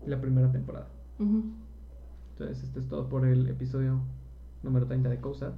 [0.07, 0.89] la primera temporada.
[1.19, 4.01] Entonces, esto es todo por el episodio
[4.63, 5.55] número 30 de COSAT.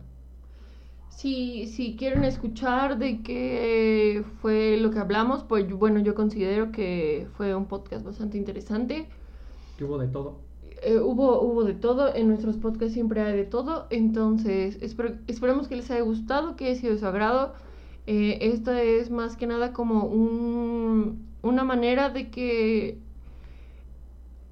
[1.10, 7.28] Si, si quieren escuchar de qué fue lo que hablamos, pues bueno, yo considero que
[7.36, 9.08] fue un podcast bastante interesante.
[9.76, 10.40] Que hubo de todo.
[10.82, 15.68] Eh, hubo, hubo de todo, en nuestros podcasts siempre hay de todo, entonces espero- esperemos
[15.68, 17.54] que les haya gustado, que haya sido de su agrado.
[18.06, 22.98] Eh, esta es más que nada como un, una manera de que,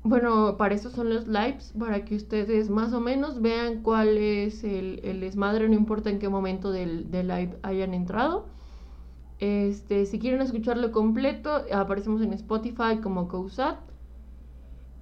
[0.02, 4.64] bueno, para eso son los lives, para que ustedes más o menos vean cuál es
[4.64, 8.46] el, el desmadre, no importa en qué momento del, del live hayan entrado.
[9.40, 13.78] Este, si quieren escucharlo completo, aparecemos en Spotify como COSAT.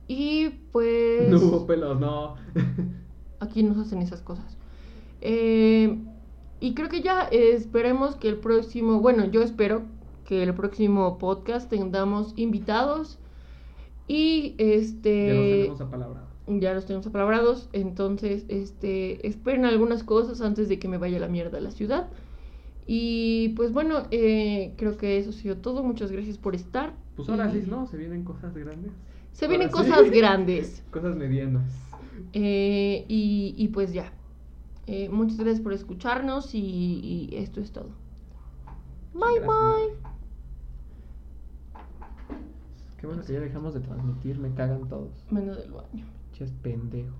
[0.08, 1.28] Y pues...
[1.28, 2.34] No hubo pelos, no.
[3.40, 4.56] Aquí nos hacen esas cosas.
[5.20, 5.98] Eh,
[6.60, 9.82] y creo que ya esperemos que el próximo, bueno, yo espero
[10.24, 13.18] que el próximo podcast tengamos invitados
[14.06, 16.28] y ya los este tenemos apalabrados.
[16.46, 21.28] ya los tenemos apalabrados, entonces este esperen algunas cosas antes de que me vaya la
[21.28, 22.08] mierda a la ciudad.
[22.86, 25.82] Y pues bueno, eh, creo que eso ha sido todo.
[25.82, 26.94] Muchas gracias por estar.
[27.16, 27.86] Pues ahora Y sí, ¿no?
[27.86, 28.92] Se vienen cosas grandes.
[29.38, 29.90] Se vienen Ahora sí.
[29.90, 30.82] cosas grandes.
[30.90, 31.62] Cosas medianas.
[32.32, 34.12] Eh, y, y pues ya.
[34.86, 36.58] Eh, muchas gracias por escucharnos y,
[37.30, 37.90] y esto es todo.
[39.14, 39.46] Bye Gracias, bye.
[39.46, 39.84] madre.
[43.00, 45.24] Qué bueno que ya dejamos de transmitir, me cagan todos.
[45.30, 46.04] Menos del baño.
[46.32, 47.14] Ches pendejo.